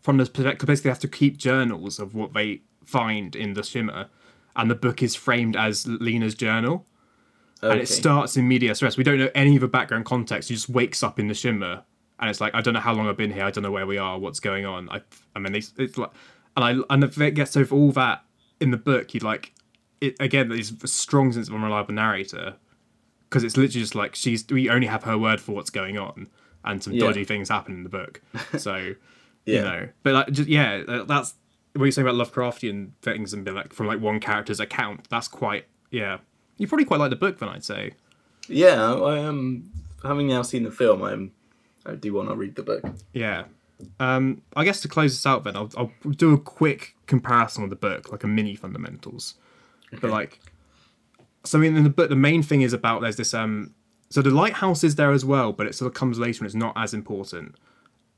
[0.00, 3.62] from the perspective basically they have to keep journals of what they find in the
[3.62, 4.08] shimmer,
[4.54, 6.86] and the book is framed as Lena's journal,
[7.62, 8.96] and it starts in medias res.
[8.96, 10.48] We don't know any of the background context.
[10.48, 11.82] She just wakes up in the shimmer,
[12.20, 13.44] and it's like I don't know how long I've been here.
[13.44, 14.18] I don't know where we are.
[14.18, 14.88] What's going on?
[14.90, 15.00] I
[15.34, 16.10] I mean, it's, it's like,
[16.56, 18.24] and I and if it gets over all that
[18.60, 19.52] in the book, you like
[20.00, 20.48] it again.
[20.48, 22.56] There's a strong sense of unreliable narrator
[23.28, 26.28] because it's literally just like she's we only have her word for what's going on,
[26.64, 27.00] and some Yeah.
[27.06, 28.20] dodgy things happen in the book.
[28.58, 28.94] So
[29.44, 29.56] Yeah.
[29.56, 31.34] you know, but like just yeah, that's
[31.74, 35.08] what you say about Lovecraftian things and be like from like one character's account.
[35.10, 36.18] That's quite yeah.
[36.56, 37.92] You probably quite like the book then, I'd say.
[38.48, 39.70] Yeah, I am.
[40.04, 41.32] having now seen the film, I'm.
[41.86, 42.82] I do want to read the book.
[43.12, 43.44] Yeah.
[44.00, 47.70] Um, I guess to close this out, then I'll, I'll do a quick comparison of
[47.70, 49.34] the book, like a mini fundamentals.
[50.00, 50.40] But like,
[51.44, 53.74] so I mean, in the book, the main thing is about there's this um,
[54.10, 56.54] so the lighthouse is there as well, but it sort of comes later and it's
[56.54, 57.56] not as important.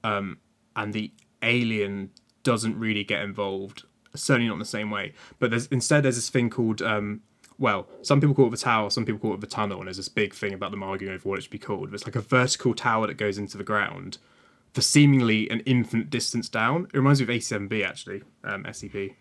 [0.05, 0.39] Um,
[0.74, 1.11] and the
[1.43, 2.11] alien
[2.43, 5.14] doesn't really get involved, certainly not in the same way.
[5.39, 7.22] But there's instead there's this thing called um,
[7.59, 9.97] well, some people call it the tower, some people call it the tunnel, and there's
[9.97, 11.91] this big thing about them arguing over what it should be called.
[11.91, 14.18] But it's like a vertical tower that goes into the ground
[14.74, 16.89] for seemingly an infinite distance down.
[16.93, 19.14] It reminds me of A7B actually, um, SCP.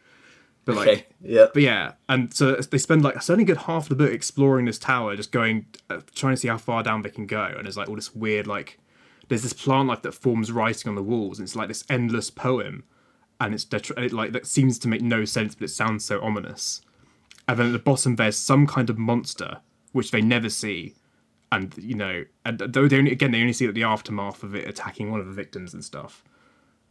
[0.66, 1.06] But like, Okay.
[1.22, 1.46] Yeah.
[1.54, 4.66] but yeah, and so they spend like certainly a good half of the book exploring
[4.66, 7.46] this tower, just going, uh, trying to see how far down they can go.
[7.56, 8.80] And there's like all this weird like,
[9.30, 12.30] there's this plant life that forms writing on the walls, and it's like this endless
[12.32, 12.84] poem,
[13.40, 16.20] and it's detr- it, like that seems to make no sense, but it sounds so
[16.22, 16.82] ominous.
[17.48, 19.58] And then at the bottom there's some kind of monster
[19.92, 20.96] which they never see,
[21.52, 24.68] and you know, and though they only again they only see the aftermath of it
[24.68, 26.24] attacking one of the victims and stuff.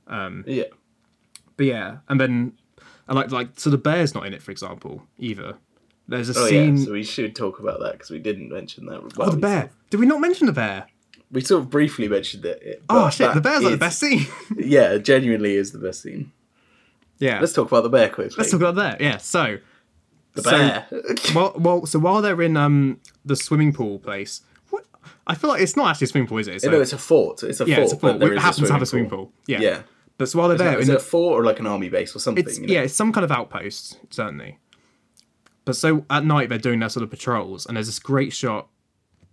[0.09, 0.64] Yeah.
[1.57, 2.53] But yeah, and then
[3.09, 5.55] and like like so the bear's not in it, for example, either.
[6.07, 6.77] There's a Oh scene.
[6.77, 6.85] yeah.
[6.85, 9.01] So we should talk about that because we didn't mention that.
[9.19, 9.71] oh, the bear.
[9.91, 10.87] Did we not mention the bear?
[11.31, 12.83] We sort of briefly mentioned it.
[12.89, 14.27] Oh shit, the bear's like the best scene.
[14.57, 16.31] Yeah, it genuinely is the best scene.
[17.19, 17.41] yeah.
[17.41, 18.35] Let's talk about the bear quickly.
[18.37, 19.01] Let's talk about that.
[19.01, 19.17] Yeah.
[19.17, 19.59] So
[20.35, 20.87] the so- bear.
[21.35, 24.85] well, well, so while they're in um the swimming pool place, what
[25.27, 26.61] I feel like it's not actually a swimming pool, is it?
[26.63, 27.43] So, no, it's a fort.
[27.43, 27.85] It's a yeah, fort.
[27.85, 28.23] it's a fort.
[28.23, 29.33] It is happens to have a swimming pool.
[29.47, 29.61] Yeah.
[29.61, 29.83] Yeah.
[30.19, 31.89] But so while they're there, Is in it the- a fort or like an army
[31.89, 32.45] base or something?
[32.45, 32.73] It's you know?
[32.73, 34.59] yeah, it's some kind of outpost, certainly.
[35.65, 38.69] But so at night they're doing their sort of patrols, and there's this great shot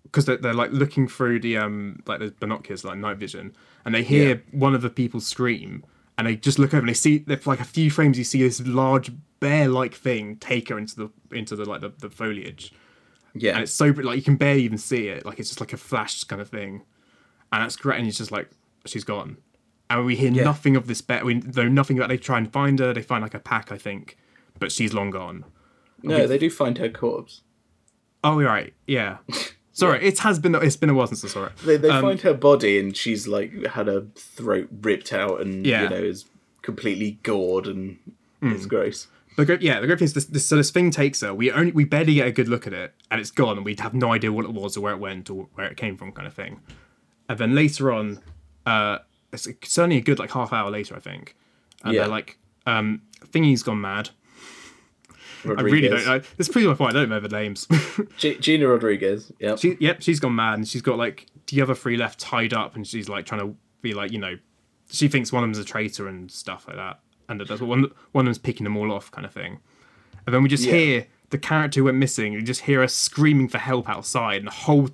[0.04, 3.54] because they're, they're like looking through the um like the binoculars, like night vision,
[3.86, 5.84] and they hear one of the people scream,
[6.18, 8.42] and they just look over and they see for like a few frames you see
[8.42, 12.74] this large bear-like thing take her into the into the like the, the foliage,
[13.36, 13.54] Yeah.
[13.54, 15.78] and it's so like you can barely even see it, like it's just like a
[15.78, 16.84] flash kind of thing,
[17.52, 18.50] and that's great, and it's just like
[18.86, 19.38] she's gone,
[19.98, 21.26] and we hear nothing of this bet.
[21.26, 22.10] We know nothing about.
[22.10, 22.94] They try and find her.
[22.94, 24.18] They find like a pack, I think,
[24.60, 25.46] but she's long gone.
[26.04, 27.42] no, they do find her corpse.
[28.24, 28.74] Oh, you're right.
[28.88, 29.18] Yeah.
[29.74, 30.54] Sorry, it has been.
[30.56, 31.58] It's been a while since I saw it.
[31.66, 35.66] They, they Um, find her body and she's like had her throat ripped out and
[35.66, 35.84] Yeah.
[35.84, 36.26] you know is
[36.62, 37.98] completely gored and
[38.42, 38.52] Hmm.
[38.52, 39.08] it's gross.
[39.38, 40.46] The great, yeah, the great thing is this, this.
[40.46, 41.34] So this thing takes her.
[41.34, 43.76] We only we barely get a good look at it, and it's gone, and we
[43.80, 46.12] have no idea what it was or where it went or where it came from,
[46.12, 46.60] kind of thing.
[47.30, 48.20] And then later on,
[48.66, 48.98] uh,
[49.34, 51.36] it's certainly a good like half hour later, I think.
[51.84, 52.02] And Yeah.
[52.02, 54.10] they're like, um, thingy's gone mad.
[55.44, 56.22] I really don't know.
[56.38, 56.92] This proves my point.
[56.92, 57.68] I don't remember the names.
[58.18, 59.32] G- Gina Rodriguez.
[59.40, 59.56] Yeah.
[59.56, 62.76] she, yep, she's gone mad, and she's got like the other three left tied up,
[62.76, 64.38] and she's like trying to be like, you know,
[64.92, 67.92] she thinks one of them's a traitor and stuff like that, and that's what one
[68.12, 69.60] one of them's picking them all off, kind of thing.
[70.28, 70.74] And then we just Yeah.
[70.74, 72.34] hear the character who went missing.
[72.34, 74.90] You just hear her screaming for help outside, and the whole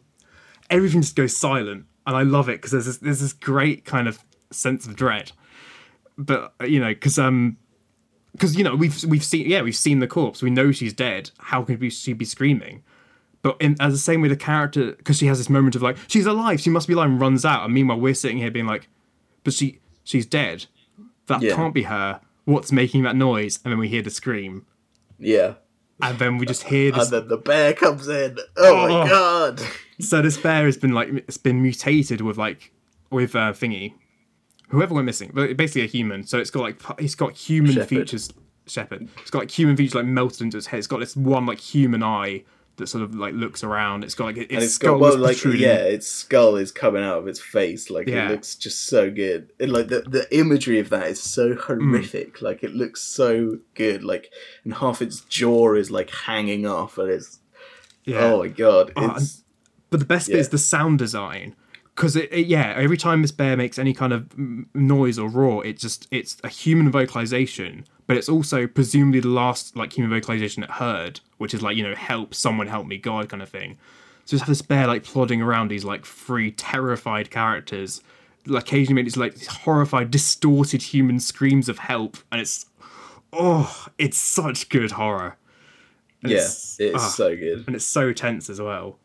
[0.69, 4.07] everything just goes silent, and I love it because there's this, there's this great kind
[4.07, 4.19] of
[4.51, 5.31] sense of dread.
[6.17, 7.57] But you know, because um,
[8.31, 10.41] because you know we've we've seen yeah we've seen the corpse.
[10.41, 11.31] We know she's dead.
[11.37, 12.83] How could we, she be screaming?
[13.43, 15.97] But in as the same way, the character because she has this moment of like
[16.07, 17.65] she's alive, she must be alive, and runs out.
[17.65, 18.89] And meanwhile, we're sitting here being like,
[19.43, 20.65] but she she's dead.
[21.27, 21.55] That Yeah.
[21.55, 22.19] can't be her.
[22.45, 23.59] What's making that noise?
[23.63, 24.65] And then we hear the scream,
[25.19, 25.55] Yeah.
[26.01, 27.11] and then we just hear this.
[27.11, 28.37] And then the bear comes in.
[28.55, 28.87] Oh, Oh.
[29.03, 29.61] my god.
[29.99, 32.71] so this bear has been like it's been mutated with like
[33.11, 33.93] with uh, thingy,
[34.70, 36.24] whoever we're missing, but basically a human.
[36.26, 37.89] So it's got like it's got human Shepherd.
[37.89, 38.32] features.
[38.65, 39.07] Shepherd.
[39.22, 40.78] It's got like human features like melted into its head.
[40.80, 42.43] It's got this one like human eye
[42.76, 44.03] that sort of like looks around.
[44.03, 45.61] It's got like its And it's skull got well, like protruding.
[45.61, 47.89] yeah, its skull is coming out of its face.
[47.89, 48.28] Like Yeah.
[48.28, 49.51] it looks just so good.
[49.59, 51.61] And like the the imagery of that is so Mm.
[51.61, 52.41] horrific.
[52.41, 54.03] Like it looks so good.
[54.03, 54.32] Like
[54.65, 57.39] and half its jaw is like hanging off, and it's
[58.03, 58.26] Yeah.
[58.26, 59.43] oh my god, Oh, it's
[59.89, 61.55] But the best bit is the sound design.
[61.97, 64.29] Because it, it- yeah, every time this bear makes any kind of
[64.75, 69.75] noise or roar, it just it's a human vocalization, but it's also presumably the last
[69.75, 73.29] like human vocalization it heard, which is like you know help someone help me God
[73.29, 73.77] kind of thing.
[74.25, 78.01] So just have this bear like plodding around these like three terrified characters,
[78.45, 82.67] like occasionally make these like horrified, distorted human screams of help, and it's
[83.33, 85.35] oh, it's such good horror.
[86.21, 87.63] And yeah, it's- it's ah so good.
[87.65, 88.99] and it's so tense as well.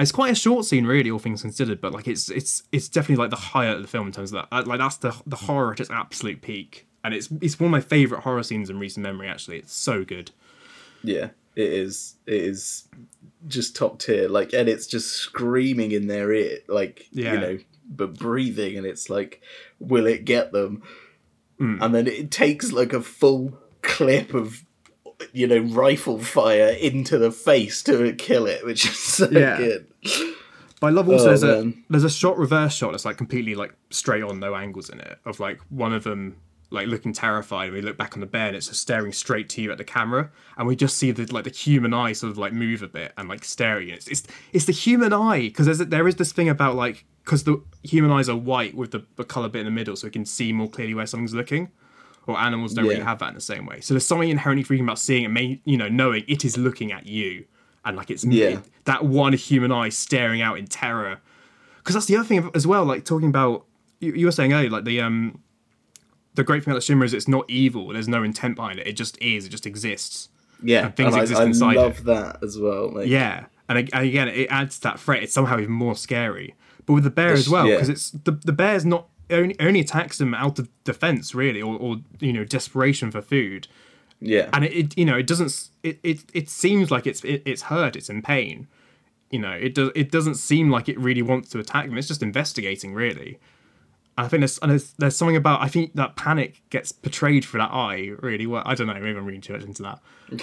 [0.00, 1.80] It's quite a short scene, really, all things considered.
[1.80, 4.46] But like, it's it's it's definitely like the highlight of the film in terms of
[4.50, 4.66] that.
[4.66, 7.80] Like that's the the horror at its absolute peak, and it's it's one of my
[7.80, 9.28] favorite horror scenes in recent memory.
[9.28, 10.30] Actually, it's so good.
[11.02, 12.16] Yeah, it is.
[12.26, 12.88] It is
[13.48, 14.28] just top tier.
[14.28, 17.32] Like, and it's just screaming in their ear, like Yeah.
[17.34, 19.40] you know, but breathing, and it's like,
[19.78, 20.82] will it get them?
[21.58, 21.78] Mm.
[21.82, 24.64] And then it takes like a full clip of,
[25.32, 29.56] you know, rifle fire into the face to kill it, which is so Yeah.
[29.58, 29.86] good.
[30.80, 33.54] But I love also Oh, there's a there's a shot reverse shot that's like completely
[33.54, 35.18] like straight on, no angles in it.
[35.26, 36.36] Of like one of them
[36.72, 39.48] like looking terrified, and we look back on the bear and it's just staring straight
[39.50, 42.30] to you at the camera, and we just see the like the human eye sort
[42.30, 43.88] of like move a bit and like staring.
[43.90, 47.44] It's it's, it's the human eye because there's there is this thing about like because
[47.44, 50.10] the human eyes are white with the, the color bit in the middle, so we
[50.12, 51.70] can see more clearly where something's looking.
[52.36, 53.80] Animals don't really have that in the same way.
[53.80, 56.92] So there's something inherently freaking about seeing it, may, you know, knowing it is looking
[56.92, 57.44] at you,
[57.84, 58.46] and like it's Yeah.
[58.48, 61.20] it- that one human eye staring out in terror
[61.78, 62.84] because that's the other thing as well.
[62.84, 63.64] Like talking about
[64.00, 65.40] you, you were saying earlier, like the um
[66.34, 67.88] the great thing about the Shimmer is it's not evil.
[67.88, 68.86] There's no intent behind it.
[68.86, 69.46] It just is.
[69.46, 70.28] It just exists.
[70.62, 72.90] Yeah, And things I, exist I inside love that as well.
[72.92, 75.22] Like, Yeah, and, and again, it adds to that threat.
[75.22, 76.54] It's somehow even more scary.
[76.86, 77.74] But with the bear Yes, as well, yeah.
[77.76, 81.76] because it's the the bear's not only only attacks them out of defense really, or,
[81.76, 83.68] or you know desperation for food.
[84.20, 87.42] yeah, and it, it you know it doesn't it, it it seems like it's it,
[87.44, 88.68] it's hurt it's in pain.
[89.30, 92.08] You know it does it doesn't seem like it really wants to attack them it's
[92.08, 93.38] just investigating really.
[94.18, 97.44] And i think there's and there's, there's something about i think that panic gets portrayed
[97.44, 98.46] through that eye really.
[98.46, 100.00] Well i don't know maybe i'm reading too much into that.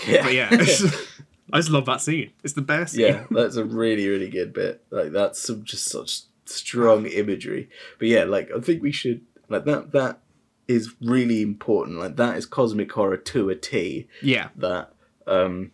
[0.07, 0.47] Yeah, but yeah
[1.53, 2.31] i just love that scene.
[2.43, 4.83] It's the best yeah, that's a really really good bit.
[4.89, 7.69] Like that's some just such strong imagery.
[7.99, 9.91] But yeah, like I think we should like that.
[9.91, 10.19] That
[10.67, 11.99] is really important.
[11.99, 14.07] Like that is cosmic horror to a T.
[14.21, 14.93] yeah That
[15.25, 15.71] um,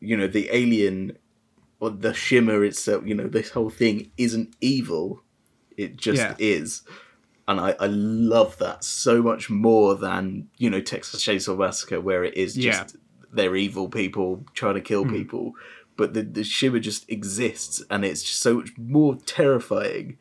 [0.00, 1.16] you know, the alien
[1.80, 3.04] or the shimmer itself.
[3.06, 5.22] You know, this whole thing isn't evil.
[5.76, 6.34] It just Yeah.
[6.38, 6.82] is.
[7.46, 12.22] And I, I love that so much more than, you know, Texas Chainsaw Massacre, where
[12.22, 12.72] it is Yeah.
[12.72, 12.96] just
[13.32, 15.52] they're evil people trying to kill people.
[15.98, 20.16] But the, the shimmer just exists and it's just so much more terrifying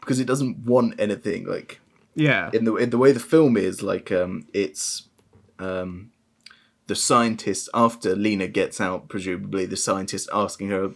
[0.00, 1.44] because it doesn't want anything.
[1.46, 1.80] Like
[2.14, 5.08] yeah in the in the way the film is, like um it's
[5.58, 6.10] um
[6.86, 10.90] the scientist after Lena gets out, presumably the scientist asking her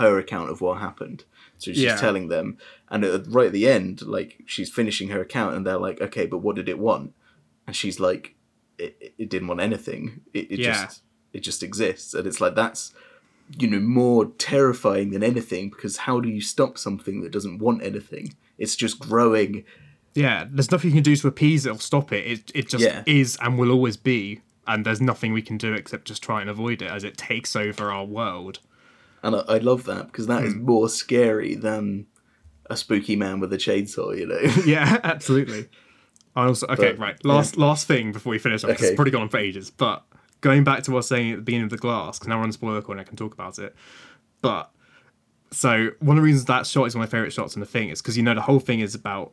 [0.00, 1.24] her account of what happened.
[1.58, 1.96] So she's Yeah.
[1.96, 2.58] telling them,
[2.88, 6.26] and at, right at the end, like she's finishing her account, and they're like, "Okay,
[6.26, 7.12] but what did it want?"
[7.66, 8.34] And she's like,
[8.78, 10.20] "It, it- it didn't want anything.
[10.32, 10.72] It, it Yeah.
[10.84, 11.02] just
[11.32, 12.92] it just exists." And it's like that's
[13.58, 17.82] you know more terrifying than anything because how do you stop something that doesn't want
[17.82, 18.34] anything?
[18.58, 19.64] It's just growing.
[20.14, 22.84] yeah there's nothing you can do to appease it or stop it it, it just
[22.84, 23.02] Yeah.
[23.06, 26.50] is and will always be and there's nothing we can do except just try and
[26.50, 28.60] avoid it as it takes over our world
[29.22, 30.64] And I, I love that because that is hmm.
[30.64, 32.06] more scary than
[32.70, 34.40] a spooky man with a chainsaw, you know?
[34.66, 35.68] yeah, absolutely.
[36.36, 37.24] I also okay, But, right.
[37.24, 38.70] Last last thing before we finish up.
[38.70, 38.86] Okay.
[38.86, 40.04] It's probably gone on for ages, but
[40.42, 42.36] going back to what I was saying at the beginning of the glass, because now
[42.36, 43.74] we're on spoiler corner, I can talk about it.
[44.42, 44.70] But
[45.50, 47.66] so one of the reasons that shot is one of my favorite shots in the
[47.66, 49.32] thing is because you know the whole thing is about.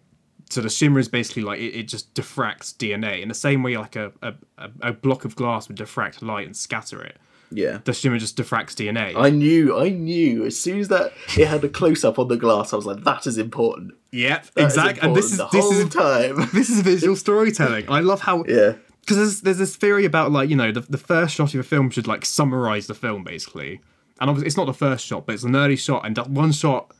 [0.49, 3.78] So the shimmer is basically like it, it just diffracts DNA in the same way
[3.78, 4.34] like a, a,
[4.82, 7.18] a- block of glass would diffract light and scatter it.
[7.51, 7.80] yeah.
[7.84, 9.16] The shimmer just diffracts DNA.
[9.16, 10.45] I knew, I knew.
[10.45, 13.03] As soon as that it had a close up on the glass, I was like,
[13.03, 15.07] "That is important." yep, That exactly.
[15.07, 16.49] And this is this is time.
[16.53, 17.86] this is visual storytelling.
[17.88, 18.74] I love how yeah,
[19.10, 21.64] because there's, there's this theory about like you know the, the first shot of a
[21.64, 23.82] film should like summarize the film basically.
[24.22, 26.51] And obviously it's not the first shot but it's an early shot and that one
[26.51, 26.93] shot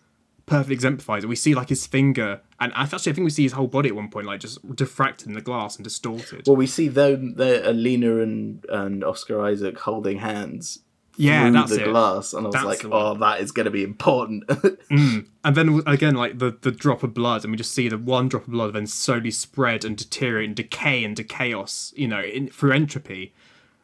[0.47, 1.28] perfectly exemplifies it.
[1.28, 3.95] We see like his finger and actually i think we see his whole body at
[3.95, 6.47] one point like just diffracted in the glass and distorted.
[6.47, 10.80] Well, we see them, there, Alina and and Oscar Isaac holding hands
[11.20, 13.72] yeah that's the it glass, and I was That's like, "Oh, that is going to
[13.72, 14.43] be important."
[14.89, 18.30] and then again like the, the drop of blood and we just see the one
[18.30, 22.47] drop of blood then slowly spread and deteriorate and decay into chaos you know in,
[22.49, 23.34] through entropy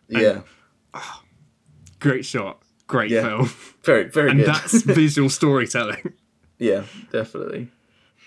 [0.08, 0.42] yeah,
[2.00, 3.22] great shot great Yeah.
[3.24, 3.50] film
[3.84, 4.48] very, very and good.
[4.48, 6.14] that's visual storytelling
[6.60, 7.68] yeah, definitely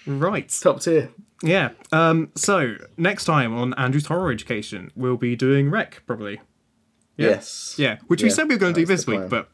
[0.06, 1.10] right top tier.
[1.42, 1.70] Yeah.
[1.92, 6.40] Um, so next time on Andrew's horror education, we'll be doing Rec probably.
[7.18, 7.26] Yeah.
[7.28, 7.74] Yes.
[7.76, 9.50] Yeah, which we Yeah, said we were going to do this week, but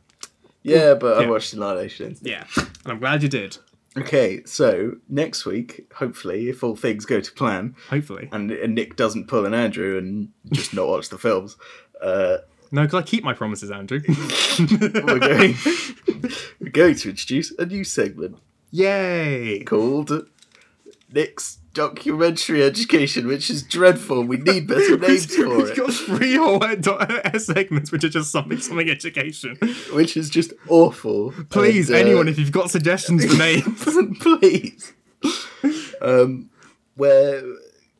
[0.63, 1.27] Yeah, but Yeah.
[1.27, 2.17] I watched Annihilation.
[2.23, 3.59] yeah, and I'm glad you did.
[3.97, 8.97] Okay, so next week, hopefully, if all things go to plan, Hopefully, and, and Nick
[8.97, 11.57] doesn't pull an Andrew and just not watch the films,
[12.03, 12.39] uh,
[12.73, 14.01] no, because I keep my promises, Andrew.
[14.59, 15.55] we're going
[16.61, 18.39] we're going to introduce a new segment
[18.73, 19.63] Yay!
[19.65, 20.27] called
[21.13, 24.25] Nick's documentary education, which is dreadful.
[24.25, 25.77] We need better names for We've it.
[25.77, 29.57] got three whole uh, segments which are just something something education.
[29.93, 31.33] Which is just awful.
[31.51, 34.19] Please, And, uh, anyone, if you've got suggestions for names.
[34.21, 34.95] please.
[36.01, 36.51] Um,
[36.97, 37.43] where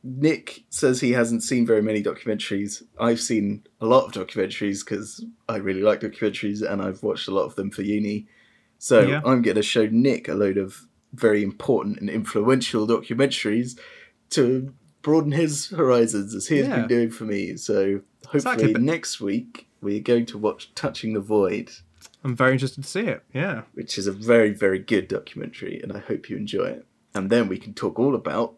[0.03, 2.83] Nick says he hasn't seen very many documentaries.
[2.99, 7.33] I've seen a lot of documentaries because I really like documentaries and I've watched a
[7.33, 8.27] lot of them for uni.
[8.79, 9.21] So Yeah.
[9.25, 13.79] I'm going to show Nick a load of very important and influential documentaries
[14.31, 16.77] to broaden his horizons as he has Yeah.
[16.81, 17.57] been doing for me.
[17.57, 21.71] So hopefully Exactly, but- next week we're going to watch Touching the Void,
[22.23, 23.23] I'm very interested to see it.
[23.35, 23.63] Yeah.
[23.75, 26.87] which is a very, very good documentary, and I hope you enjoy it.
[27.15, 28.55] And then we can talk all about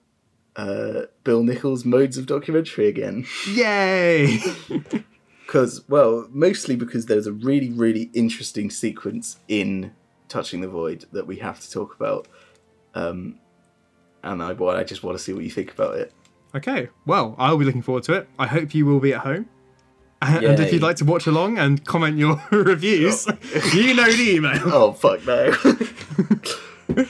[0.55, 3.27] uh, Bill Nichols' modes of documentary again.
[3.53, 4.39] Yay!
[5.47, 9.93] Because, well, mostly because there's a really, really interesting sequence in
[10.29, 12.27] Touching the Void that we have to talk about.
[12.97, 13.39] Um,
[14.25, 16.13] and I, well, I just want to see what you think about it.
[16.55, 16.89] okay.
[17.05, 18.29] Well, I'll be looking forward to it.
[18.39, 19.49] I hope you will be at home.
[20.23, 23.27] And and if you'd like to watch along and comment your reviews,
[23.75, 24.61] you know the email.
[24.73, 25.53] Oh, fuck no.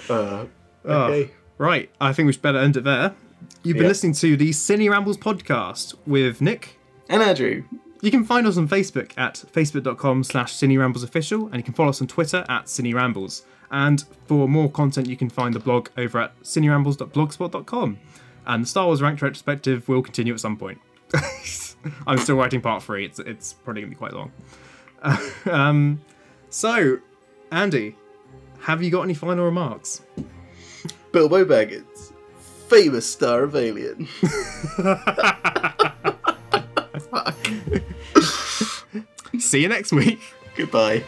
[0.09, 0.47] uh,
[0.89, 1.31] Oh, okay.
[1.59, 1.91] right.
[2.01, 3.15] I think we should better end it there.
[3.63, 3.89] You've been Yeah.
[3.89, 6.79] listening to the Cine Rambles podcast with Nick.
[7.09, 7.65] And Andrew.
[8.03, 11.75] You can find us on Facebook at facebook.com slash cine rambles official, and you can
[11.75, 13.43] follow us on Twitter at cinerambles.
[13.71, 17.99] And for more content, you can find the blog over at cinerambles.blogspot.com.
[18.47, 20.79] And the Star Wars Ranked Retrospective will continue at some point.
[22.07, 23.05] I'm still writing part three.
[23.05, 24.33] It's, it's probably going to be quite long.
[25.51, 26.01] um,
[26.49, 26.99] so,
[27.51, 27.97] Andy,
[28.61, 30.03] have you got any final remarks?
[31.13, 32.13] Bilbo Baggins,
[32.69, 34.09] famous star of Alien.
[39.39, 40.21] See you next week.
[40.57, 41.05] Goodbye.